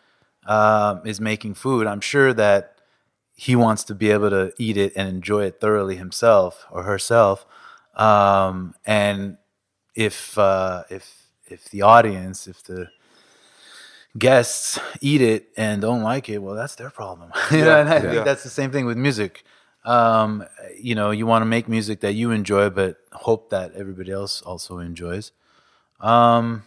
um, 0.45 1.01
is 1.05 1.19
making 1.19 1.55
food, 1.55 1.87
I'm 1.87 2.01
sure 2.01 2.33
that 2.33 2.75
he 3.35 3.55
wants 3.55 3.83
to 3.85 3.95
be 3.95 4.11
able 4.11 4.29
to 4.29 4.53
eat 4.57 4.77
it 4.77 4.93
and 4.95 5.09
enjoy 5.09 5.45
it 5.45 5.59
thoroughly 5.59 5.95
himself 5.95 6.65
or 6.71 6.83
herself, 6.83 7.45
um, 7.95 8.75
and 8.85 9.37
if 9.95 10.37
uh, 10.37 10.83
if 10.89 11.27
if 11.47 11.65
the 11.69 11.81
audience, 11.81 12.47
if 12.47 12.63
the 12.63 12.89
guests 14.17 14.77
eat 14.99 15.21
it 15.21 15.49
and 15.57 15.81
don't 15.81 16.01
like 16.03 16.27
it, 16.29 16.39
well, 16.39 16.55
that's 16.55 16.75
their 16.75 16.89
problem. 16.89 17.31
you 17.51 17.59
know, 17.63 17.79
and 17.79 17.89
I 17.89 17.99
think 18.01 18.13
Yeah. 18.13 18.23
that's 18.23 18.43
the 18.43 18.49
same 18.49 18.71
thing 18.71 18.85
with 18.85 18.97
music. 18.97 19.43
Um, 19.85 20.45
you 20.77 20.93
know, 20.95 21.11
you 21.11 21.25
want 21.25 21.41
to 21.41 21.45
make 21.45 21.67
music 21.67 22.01
that 22.01 22.13
you 22.13 22.31
enjoy, 22.31 22.69
but 22.69 22.97
hope 23.13 23.49
that 23.49 23.73
everybody 23.73 24.11
else 24.11 24.41
also 24.41 24.77
enjoys. 24.79 25.31
Um, 25.99 26.63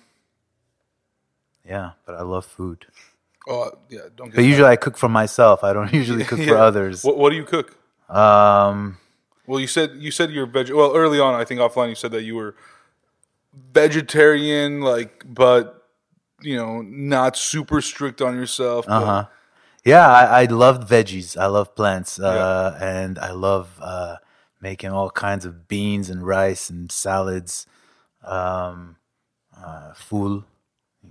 yeah, 1.65 1.93
but 2.07 2.15
I 2.17 2.23
love 2.23 2.45
food. 2.45 2.87
Oh 3.47 3.71
yeah, 3.89 4.01
don't 4.17 4.29
get. 4.29 4.37
But 4.37 4.45
usually 4.45 4.69
I 4.69 4.77
cook 4.77 4.97
for 4.97 5.09
myself. 5.09 5.63
I 5.63 5.73
don't 5.73 5.93
usually 6.01 6.25
cook 6.25 6.41
for 6.41 6.57
others. 6.69 7.05
What, 7.05 7.17
what 7.19 7.31
do 7.31 7.37
you 7.37 7.45
cook? 7.45 7.77
Um, 8.09 8.99
Well, 9.47 9.61
you 9.61 9.67
said 9.67 9.93
you 9.99 10.11
said 10.11 10.31
you're 10.31 10.47
veg. 10.47 10.71
Well, 10.71 10.97
early 10.97 11.21
on, 11.21 11.35
I 11.35 11.45
think 11.45 11.61
offline, 11.61 11.91
you 11.91 11.95
said 11.95 12.11
that 12.13 12.23
you 12.23 12.35
were 12.35 12.55
vegetarian, 13.73 14.81
like, 14.81 15.23
but 15.27 15.84
you 16.41 16.57
know, 16.57 16.83
not 16.83 17.37
super 17.37 17.81
strict 17.81 18.21
on 18.21 18.37
yourself. 18.37 18.87
Uh 18.89 19.01
huh. 19.05 19.27
Yeah, 19.85 20.09
I, 20.09 20.43
I 20.43 20.45
love 20.47 20.89
veggies. 20.89 21.37
I 21.37 21.47
love 21.47 21.75
plants, 21.75 22.19
uh, 22.19 22.79
and 22.81 23.19
I 23.19 23.33
love 23.33 23.79
uh, 23.83 24.17
making 24.61 24.91
all 24.91 25.11
kinds 25.11 25.45
of 25.45 25.69
beans 25.69 26.09
and 26.09 26.27
rice 26.27 26.71
and 26.71 26.91
salads. 26.91 27.67
Um, 28.23 28.97
uh, 29.57 29.93
ful. 29.95 30.45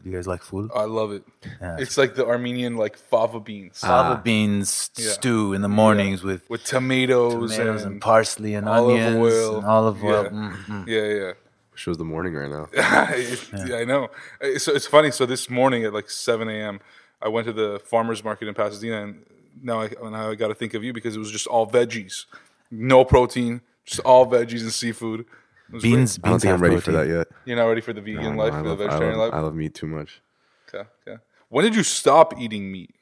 You 0.03 0.11
guys 0.11 0.25
like 0.25 0.41
ful? 0.41 0.69
I 0.75 0.85
love 0.85 1.11
it. 1.11 1.23
Yeah. 1.61 1.77
It's 1.79 1.97
like 1.99 2.15
the 2.15 2.25
Armenian 2.25 2.77
like 2.77 2.97
fava 2.97 3.39
beans 3.39 3.79
Fava 3.79 4.19
beans 4.21 4.89
Yeah. 4.97 5.11
stew 5.11 5.53
in 5.53 5.61
the 5.61 5.69
mornings 5.69 6.23
with 6.23 6.49
with 6.49 6.63
tomatoes, 6.63 7.51
tomatoes 7.55 7.83
and, 7.83 7.93
and 7.93 8.01
parsley 8.01 8.55
and 8.55 8.67
olive 8.67 8.99
onions 8.99 9.15
oil. 9.17 9.57
and 9.57 9.65
olive 9.67 10.03
oil. 10.03 10.23
Yeah. 10.23 10.29
Mm, 10.29 10.65
mm. 10.65 10.87
yeah, 10.87 11.03
yeah. 11.03 11.33
Wish 11.73 11.87
it 11.87 11.89
was 11.89 11.97
the 11.97 12.05
morning 12.05 12.33
right 12.33 12.49
now. 12.49 12.69
yeah. 12.73 13.75
I 13.77 13.83
know. 13.85 14.09
It's, 14.39 14.67
it's 14.67 14.85
funny. 14.87 15.11
So 15.11 15.25
this 15.25 15.49
morning 15.49 15.83
at 15.83 15.93
like 15.93 16.09
7 16.09 16.47
a.m., 16.47 16.79
I 17.21 17.27
went 17.29 17.47
to 17.47 17.53
the 17.53 17.79
farmers 17.79 18.23
market 18.23 18.47
in 18.47 18.53
Pasadena, 18.53 19.03
and 19.03 19.25
now 19.61 19.81
I 19.81 19.89
now 20.01 20.29
I 20.31 20.35
got 20.35 20.49
to 20.49 20.55
think 20.55 20.73
of 20.73 20.83
you 20.83 20.93
because 20.93 21.15
it 21.15 21.19
was 21.19 21.31
just 21.31 21.47
all 21.47 21.65
veggies, 21.67 22.25
no 22.69 23.03
protein, 23.05 23.61
just 23.85 24.01
all 24.01 24.25
veggies 24.27 24.61
and 24.61 24.71
seafood. 24.73 25.21
It 25.21 25.27
was 25.73 25.81
great. 25.83 25.91
Beans, 25.95 26.19
I 26.23 26.27
don't 26.27 26.33
beans 26.33 26.41
think 26.43 26.53
I'm 26.53 26.61
ready 26.61 26.79
for 26.79 26.91
that 26.91 27.07
yet. 27.07 27.27
You're 27.45 27.57
not 27.57 27.65
ready 27.65 27.81
for 27.81 27.93
the 27.93 28.01
vegan 28.01 28.35
No, 28.35 28.43
life, 28.43 28.53
I 28.53 28.57
for 28.57 28.63
the 28.63 28.69
love, 28.69 28.81
I 28.81 28.83
vegetarian 28.87 29.17
love- 29.17 29.29
life. 29.33 29.37
I 29.37 29.41
love 29.41 29.55
meat 29.55 29.73
too 29.73 29.87
much. 29.87 30.21
Okay, 30.67 30.87
okay. 31.07 31.21
When 31.49 31.63
did 31.63 31.75
you 31.75 31.83
stop 31.83 32.37
eating 32.39 32.71
meat? 32.71 32.93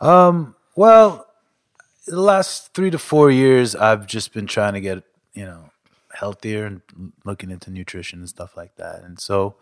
Um, 0.00 0.54
well, 0.76 1.26
the 2.06 2.20
last 2.20 2.74
three 2.74 2.90
to 2.90 2.98
four 2.98 3.30
years, 3.30 3.74
I've 3.74 4.06
just 4.06 4.32
been 4.34 4.46
trying 4.46 4.74
to 4.74 4.80
get, 4.80 5.02
you 5.32 5.44
know, 5.46 5.70
healthier 6.14 6.64
and 6.64 6.80
looking 7.24 7.50
into 7.50 7.70
nutrition 7.70 8.20
and 8.20 8.28
stuff 8.28 8.56
like 8.56 8.76
that. 8.76 9.02
And 9.02 9.18
so, 9.20 9.56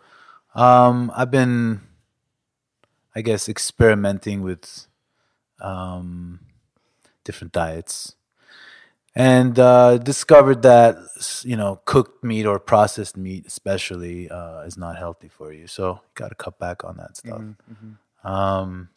um, 0.55 1.11
I've 1.15 1.31
been, 1.31 1.81
I 3.15 3.21
guess, 3.21 3.49
experimenting 3.49 4.41
with, 4.41 4.87
um, 5.59 6.39
different 7.23 7.53
diets 7.53 8.15
and, 9.15 9.57
uh, 9.59 9.97
discovered 9.97 10.61
that, 10.63 10.97
you 11.43 11.55
know, 11.55 11.81
cooked 11.85 12.23
meat 12.23 12.45
or 12.45 12.59
processed 12.59 13.17
meat, 13.17 13.45
especially, 13.47 14.29
uh, 14.29 14.61
is 14.61 14.77
not 14.77 14.97
healthy 14.97 15.29
for 15.29 15.51
you. 15.53 15.67
So, 15.67 15.93
you 15.93 15.99
got 16.15 16.29
to 16.29 16.35
cut 16.35 16.59
back 16.59 16.83
on 16.83 16.97
that 16.97 17.17
stuff. 17.17 17.41
Um, 18.23 18.89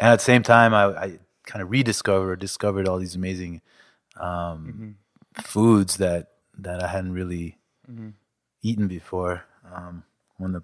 and 0.00 0.08
at 0.08 0.18
the 0.18 0.24
same 0.24 0.42
time, 0.42 0.74
I, 0.74 0.84
I 0.86 1.18
kind 1.46 1.62
of 1.62 1.70
rediscovered, 1.70 2.40
discovered 2.40 2.88
all 2.88 2.98
these 2.98 3.14
amazing 3.14 3.60
um, 4.16 4.96
foods 5.42 5.96
that 5.98 6.33
that 6.58 6.82
I 6.82 6.88
hadn't 6.88 7.12
really 7.12 7.58
eaten 8.62 8.88
before. 8.88 9.44
Um, 9.74 10.04
when 10.38 10.52
the 10.52 10.62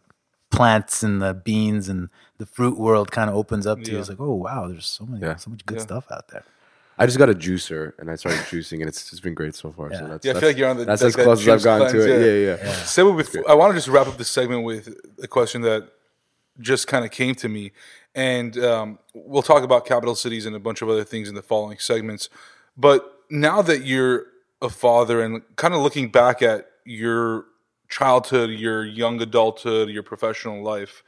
plants 0.51 1.03
and 1.03 1.23
the 1.23 1.33
beans 1.35 1.89
and 1.89 2.09
the 2.39 2.47
fruit 2.47 2.77
world 2.79 3.11
kind 3.11 3.31
of 3.31 3.37
opens 3.37 3.67
up 3.67 3.81
to 3.83 3.87
you, 3.91 3.95
Yeah. 3.97 4.01
it's 4.01 4.09
like, 4.09 4.21
oh 4.21 4.35
wow, 4.35 4.69
there's 4.69 4.87
so 4.87 5.07
many, 5.07 5.25
Yeah. 5.25 5.37
so 5.37 5.51
much 5.51 5.65
good 5.65 5.79
Yeah. 5.79 5.83
stuff 5.85 6.07
out 6.11 6.29
there. 6.29 6.45
I 6.99 7.07
just 7.07 7.17
got 7.19 7.31
a 7.31 7.35
juicer 7.35 7.93
and 7.99 8.11
I 8.11 8.17
started 8.17 8.41
juicing 8.41 8.81
and 8.81 8.89
it's 8.89 9.11
it's 9.13 9.21
been 9.21 9.33
great 9.35 9.55
so 9.55 9.73
far. 9.73 9.91
So 9.93 10.07
that's, 10.07 10.25
Yeah, 10.25 10.33
I 10.33 10.35
that's, 10.35 10.41
feel 10.41 10.49
like 10.51 10.57
you're 10.59 10.69
on 10.69 10.77
the. 10.77 10.85
that's 10.85 11.03
like 11.03 11.09
as 11.11 11.17
that 11.17 11.23
close 11.25 11.41
as 11.41 11.49
I've 11.49 11.57
juice 11.57 11.65
gotten 11.65 11.93
to 11.93 12.01
it. 12.01 12.61
Yeah, 12.61 12.65
yeah. 12.65 12.73
Say 12.85 13.03
what 13.03 13.17
before, 13.17 13.49
I 13.51 13.55
want 13.55 13.71
to 13.73 13.77
just 13.77 13.89
wrap 13.89 14.07
up 14.07 14.19
this 14.19 14.29
segment 14.29 14.65
with 14.65 14.95
a 15.23 15.29
question 15.29 15.63
that 15.63 15.89
just 16.59 16.89
kind 16.89 17.05
of 17.07 17.11
came 17.11 17.35
to 17.37 17.49
me, 17.49 17.73
and 18.15 18.59
um, 18.59 18.99
we'll 19.15 19.41
talk 19.43 19.63
about 19.63 19.87
capital 19.87 20.15
cities 20.15 20.45
and 20.45 20.55
a 20.55 20.59
bunch 20.59 20.83
of 20.83 20.91
other 20.91 21.05
things 21.05 21.29
in 21.29 21.35
the 21.35 21.43
following 21.43 21.79
segments. 21.79 22.29
But 22.77 23.11
now 23.31 23.63
that 23.63 23.87
you're 23.87 24.27
a 24.63 24.69
father 24.69 25.23
and 25.23 25.43
kind 25.57 25.75
of 25.75 25.81
looking 25.81 26.11
back 26.11 26.43
at 26.43 26.67
your 26.85 27.47
childhood, 27.89 28.51
your 28.51 28.85
young 28.85 29.21
adulthood, 29.21 29.89
your 29.89 30.03
professional 30.03 30.63
life, 30.63 31.03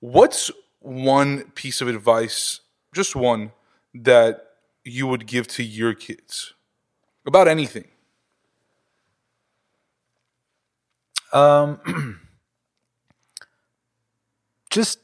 what's 0.00 0.50
one 0.80 1.44
piece 1.52 1.80
of 1.80 1.88
advice, 1.88 2.60
just 2.94 3.14
one, 3.16 3.52
that 3.94 4.48
you 4.84 5.06
would 5.06 5.26
give 5.26 5.46
to 5.46 5.62
your 5.62 5.94
kids 5.94 6.54
about 7.26 7.48
anything? 7.48 7.84
Um, 11.32 12.20
just 14.70 14.98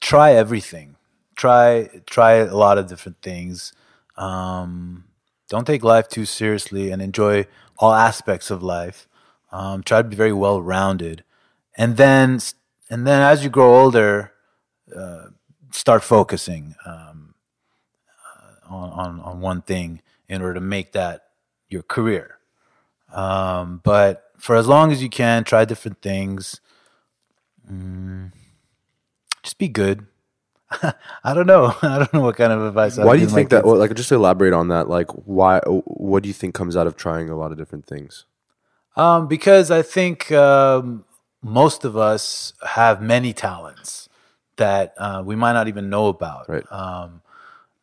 try 0.00 0.32
everything. 0.32 0.96
Try 1.36 1.88
try 2.06 2.34
a 2.34 2.54
lot 2.54 2.78
of 2.78 2.88
different 2.88 3.22
things. 3.22 3.72
Um, 4.16 5.04
don't 5.52 5.66
take 5.66 5.84
life 5.84 6.08
too 6.08 6.24
seriously 6.24 6.90
and 6.90 7.02
enjoy 7.02 7.46
all 7.78 7.92
aspects 7.92 8.50
of 8.50 8.62
life. 8.62 9.06
Um, 9.52 9.82
try 9.82 10.00
to 10.00 10.08
be 10.08 10.16
very 10.16 10.32
well 10.32 10.62
rounded, 10.62 11.24
and 11.76 11.98
then 11.98 12.40
and 12.88 13.06
then 13.06 13.20
as 13.20 13.44
you 13.44 13.50
grow 13.50 13.78
older, 13.82 14.32
uh, 14.96 15.26
start 15.70 16.02
focusing 16.02 16.74
um, 16.86 17.34
uh, 18.34 18.74
on, 18.74 18.90
on 18.92 19.20
on 19.20 19.40
one 19.42 19.60
thing 19.60 20.00
in 20.26 20.40
order 20.40 20.54
to 20.54 20.60
make 20.62 20.92
that 20.92 21.26
your 21.68 21.82
career. 21.82 22.38
Um, 23.12 23.82
but 23.84 24.30
for 24.38 24.56
as 24.56 24.66
long 24.66 24.90
as 24.90 25.02
you 25.02 25.10
can, 25.10 25.44
try 25.44 25.66
different 25.66 26.00
things. 26.00 26.62
Mm, 27.70 28.32
just 29.42 29.58
be 29.58 29.68
good. 29.68 30.06
I 31.24 31.34
don't 31.34 31.46
know. 31.46 31.74
I 31.82 31.98
don't 31.98 32.12
know 32.14 32.20
what 32.22 32.36
kind 32.36 32.52
of 32.52 32.62
advice. 32.62 32.96
Why 32.96 33.04
would 33.04 33.16
do 33.16 33.22
you 33.22 33.28
think 33.28 33.50
that? 33.50 33.64
Well, 33.64 33.76
like, 33.76 33.94
just 33.94 34.08
to 34.10 34.14
elaborate 34.14 34.52
on 34.52 34.68
that, 34.68 34.88
like, 34.88 35.10
why? 35.10 35.60
What 35.66 36.22
do 36.22 36.28
you 36.28 36.32
think 36.32 36.54
comes 36.54 36.76
out 36.76 36.86
of 36.86 36.96
trying 36.96 37.28
a 37.28 37.36
lot 37.36 37.52
of 37.52 37.58
different 37.58 37.86
things? 37.86 38.24
Um, 38.96 39.26
because 39.26 39.70
I 39.70 39.82
think 39.82 40.30
um, 40.32 41.04
most 41.42 41.84
of 41.84 41.96
us 41.96 42.52
have 42.66 43.00
many 43.00 43.32
talents 43.32 44.08
that 44.56 44.94
uh, 44.98 45.22
we 45.24 45.34
might 45.34 45.54
not 45.54 45.66
even 45.68 45.88
know 45.88 46.08
about, 46.08 46.48
Right. 46.48 46.70
um, 46.70 47.22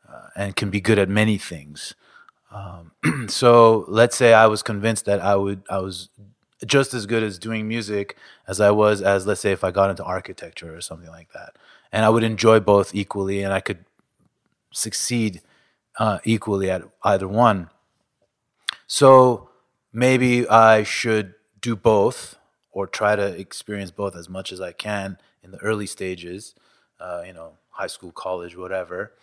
uh, 0.08 0.28
and 0.36 0.56
can 0.56 0.70
be 0.70 0.80
good 0.80 1.00
at 1.00 1.10
many 1.10 1.38
things. 1.38 1.96
Um, 2.52 2.92
so 3.28 3.86
let's 3.88 4.16
say 4.16 4.34
I 4.34 4.46
was 4.48 4.62
convinced 4.62 5.06
that 5.06 5.20
I 5.20 5.36
would, 5.36 5.64
I 5.70 5.80
was 5.80 6.10
just 6.66 6.94
as 6.94 7.06
good 7.06 7.24
as 7.24 7.40
doing 7.40 7.68
music 7.68 8.16
as 8.48 8.60
I 8.62 8.72
was 8.72 9.02
as, 9.02 9.26
let's 9.26 9.42
say, 9.42 9.52
if 9.52 9.64
I 9.64 9.72
got 9.72 9.90
into 9.90 10.04
architecture 10.04 10.76
or 10.76 10.82
something 10.82 11.10
like 11.10 11.32
that, 11.34 11.56
and 11.92 12.06
I 12.06 12.10
would 12.10 12.24
enjoy 12.24 12.60
both 12.60 12.94
equally, 12.96 13.44
and 13.44 13.54
I 13.54 13.60
could 13.60 13.86
succeed 14.74 15.42
uh, 15.98 16.20
equally 16.24 16.70
at 16.72 16.84
either 17.04 17.28
one. 17.28 17.70
So 18.88 19.50
maybe 19.94 20.48
I 20.48 20.84
should 20.84 21.36
do 21.62 21.76
both 21.76 22.38
or 22.72 22.88
try 22.88 23.16
to 23.16 23.26
experience 23.40 23.92
both 23.92 24.16
as 24.16 24.30
much 24.30 24.52
as 24.52 24.62
I 24.62 24.72
can 24.72 25.18
in 25.44 25.52
the 25.52 25.58
early 25.60 25.88
stages, 25.88 26.56
uh, 27.00 27.24
you 27.26 27.34
know, 27.34 27.54
high 27.70 27.88
school, 27.88 28.12
college, 28.12 28.56
whatever. 28.56 29.14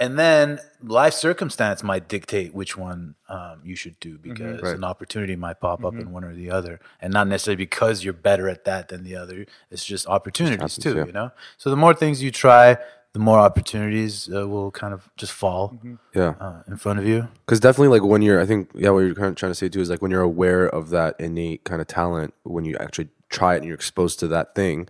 And 0.00 0.18
then 0.18 0.58
life 0.82 1.12
circumstance 1.12 1.82
might 1.82 2.08
dictate 2.08 2.54
which 2.54 2.74
one 2.76 3.14
um, 3.28 3.60
you 3.62 3.76
should 3.76 4.00
do 4.00 4.16
because 4.18 4.62
Right. 4.62 4.74
an 4.74 4.82
opportunity 4.82 5.36
might 5.36 5.60
pop 5.60 5.84
up 5.84 5.94
in 5.94 6.10
one 6.10 6.24
or 6.24 6.34
the 6.34 6.50
other, 6.50 6.80
and 7.02 7.12
not 7.12 7.28
necessarily 7.28 7.56
because 7.56 8.02
you're 8.02 8.14
better 8.14 8.48
at 8.48 8.64
that 8.64 8.88
than 8.88 9.04
the 9.04 9.14
other. 9.14 9.44
It's 9.70 9.84
just 9.84 10.06
opportunities 10.08 10.56
happens, 10.58 10.78
too, 10.78 10.96
yeah. 10.96 11.04
you 11.04 11.12
know. 11.12 11.30
So 11.58 11.68
the 11.68 11.76
more 11.76 11.92
things 11.92 12.22
you 12.22 12.30
try, 12.30 12.78
the 13.12 13.18
more 13.18 13.38
opportunities 13.38 14.28
uh, 14.34 14.48
will 14.48 14.70
kind 14.70 14.94
of 14.94 15.10
just 15.18 15.32
fall 15.32 15.78
Yeah, 16.14 16.34
uh, 16.40 16.62
in 16.66 16.76
front 16.78 16.98
of 16.98 17.06
you. 17.06 17.28
because 17.44 17.60
definitely, 17.60 17.88
like, 17.98 18.08
when 18.08 18.22
you're, 18.22 18.40
I 18.40 18.46
think, 18.46 18.70
yeah, 18.74 18.90
what 18.90 19.00
you're 19.00 19.14
kind 19.14 19.28
of 19.28 19.34
trying 19.36 19.50
to 19.50 19.54
say 19.56 19.68
too 19.68 19.80
is 19.80 19.90
like 19.90 20.00
when 20.00 20.10
you're 20.10 20.22
aware 20.22 20.66
of 20.66 20.88
that 20.90 21.16
innate 21.20 21.64
kind 21.64 21.80
of 21.82 21.86
talent, 21.88 22.32
when 22.44 22.64
you 22.64 22.76
actually 22.78 23.08
try 23.28 23.54
it 23.54 23.58
and 23.58 23.66
you're 23.66 23.74
exposed 23.74 24.18
to 24.20 24.28
that 24.28 24.54
thing, 24.54 24.88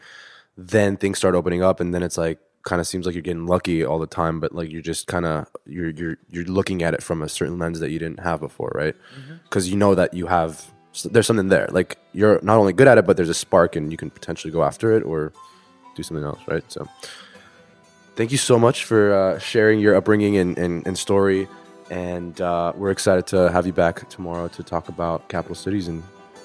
then 0.57 0.97
things 0.97 1.19
start 1.19 1.35
opening 1.35 1.63
up, 1.65 1.81
and 1.81 1.93
then 1.93 2.03
it's 2.05 2.17
like 2.19 2.39
kind 2.63 2.81
of 2.81 2.87
seems 2.87 3.07
like 3.07 3.15
you're 3.15 3.23
getting 3.23 3.47
lucky 3.47 3.85
all 3.85 3.99
the 3.99 4.07
time, 4.07 4.41
but 4.41 4.55
like 4.55 4.71
you're 4.71 4.83
just 4.83 5.07
kind 5.07 5.27
of 5.27 5.49
you're 5.67 5.91
you're 5.91 6.19
you're 6.29 6.45
looking 6.45 6.83
at 6.83 6.95
it 6.95 7.03
from 7.03 7.23
a 7.23 7.29
certain 7.29 7.59
lens 7.59 7.81
that 7.81 7.91
you 7.91 7.99
didn't 7.99 8.21
have 8.21 8.41
before, 8.41 8.73
right? 8.75 8.95
Because 9.45 9.69
you 9.69 9.77
know 9.77 9.95
that 9.95 10.15
you 10.15 10.27
have 10.27 10.71
there's 11.05 11.27
something 11.27 11.49
there. 11.49 11.69
Like 11.71 11.99
you're 12.13 12.41
not 12.43 12.59
only 12.59 12.73
good 12.73 12.89
at 12.89 12.99
it, 12.99 13.07
but 13.07 13.17
there's 13.17 13.29
a 13.29 13.35
spark, 13.35 13.77
and 13.77 13.91
you 13.91 13.97
can 13.97 14.11
potentially 14.11 14.53
go 14.53 14.63
after 14.63 14.93
it 14.93 15.03
or 15.03 15.33
do 15.95 16.03
something 16.03 16.25
else, 16.25 16.41
right? 16.47 16.65
So, 16.71 16.87
thank 18.17 18.33
you 18.33 18.39
so 18.39 18.59
much 18.59 18.85
for 18.85 19.15
uh, 19.15 19.39
sharing 19.39 19.81
your 19.81 19.97
upbringing 19.97 20.37
and, 20.37 20.59
and, 20.59 20.87
and 20.87 20.99
story. 20.99 21.49
And 21.91 22.41
uh, 22.41 22.73
we're 22.77 22.93
excited 22.93 23.27
to 23.29 23.51
have 23.51 23.67
you 23.67 23.73
back 23.73 24.09
tomorrow 24.09 24.49
to 24.49 24.63
talk 24.63 24.89
about 24.89 25.29
capital 25.29 25.57
cities 25.57 25.89
and 25.89 26.03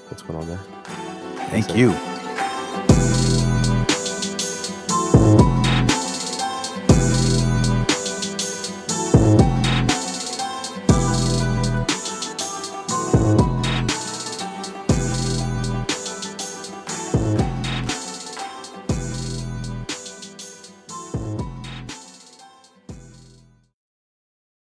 what's 0.10 0.24
going 0.24 0.40
on 0.40 0.48
there. 0.48 0.60
Thank 1.50 1.76
you. 1.76 1.94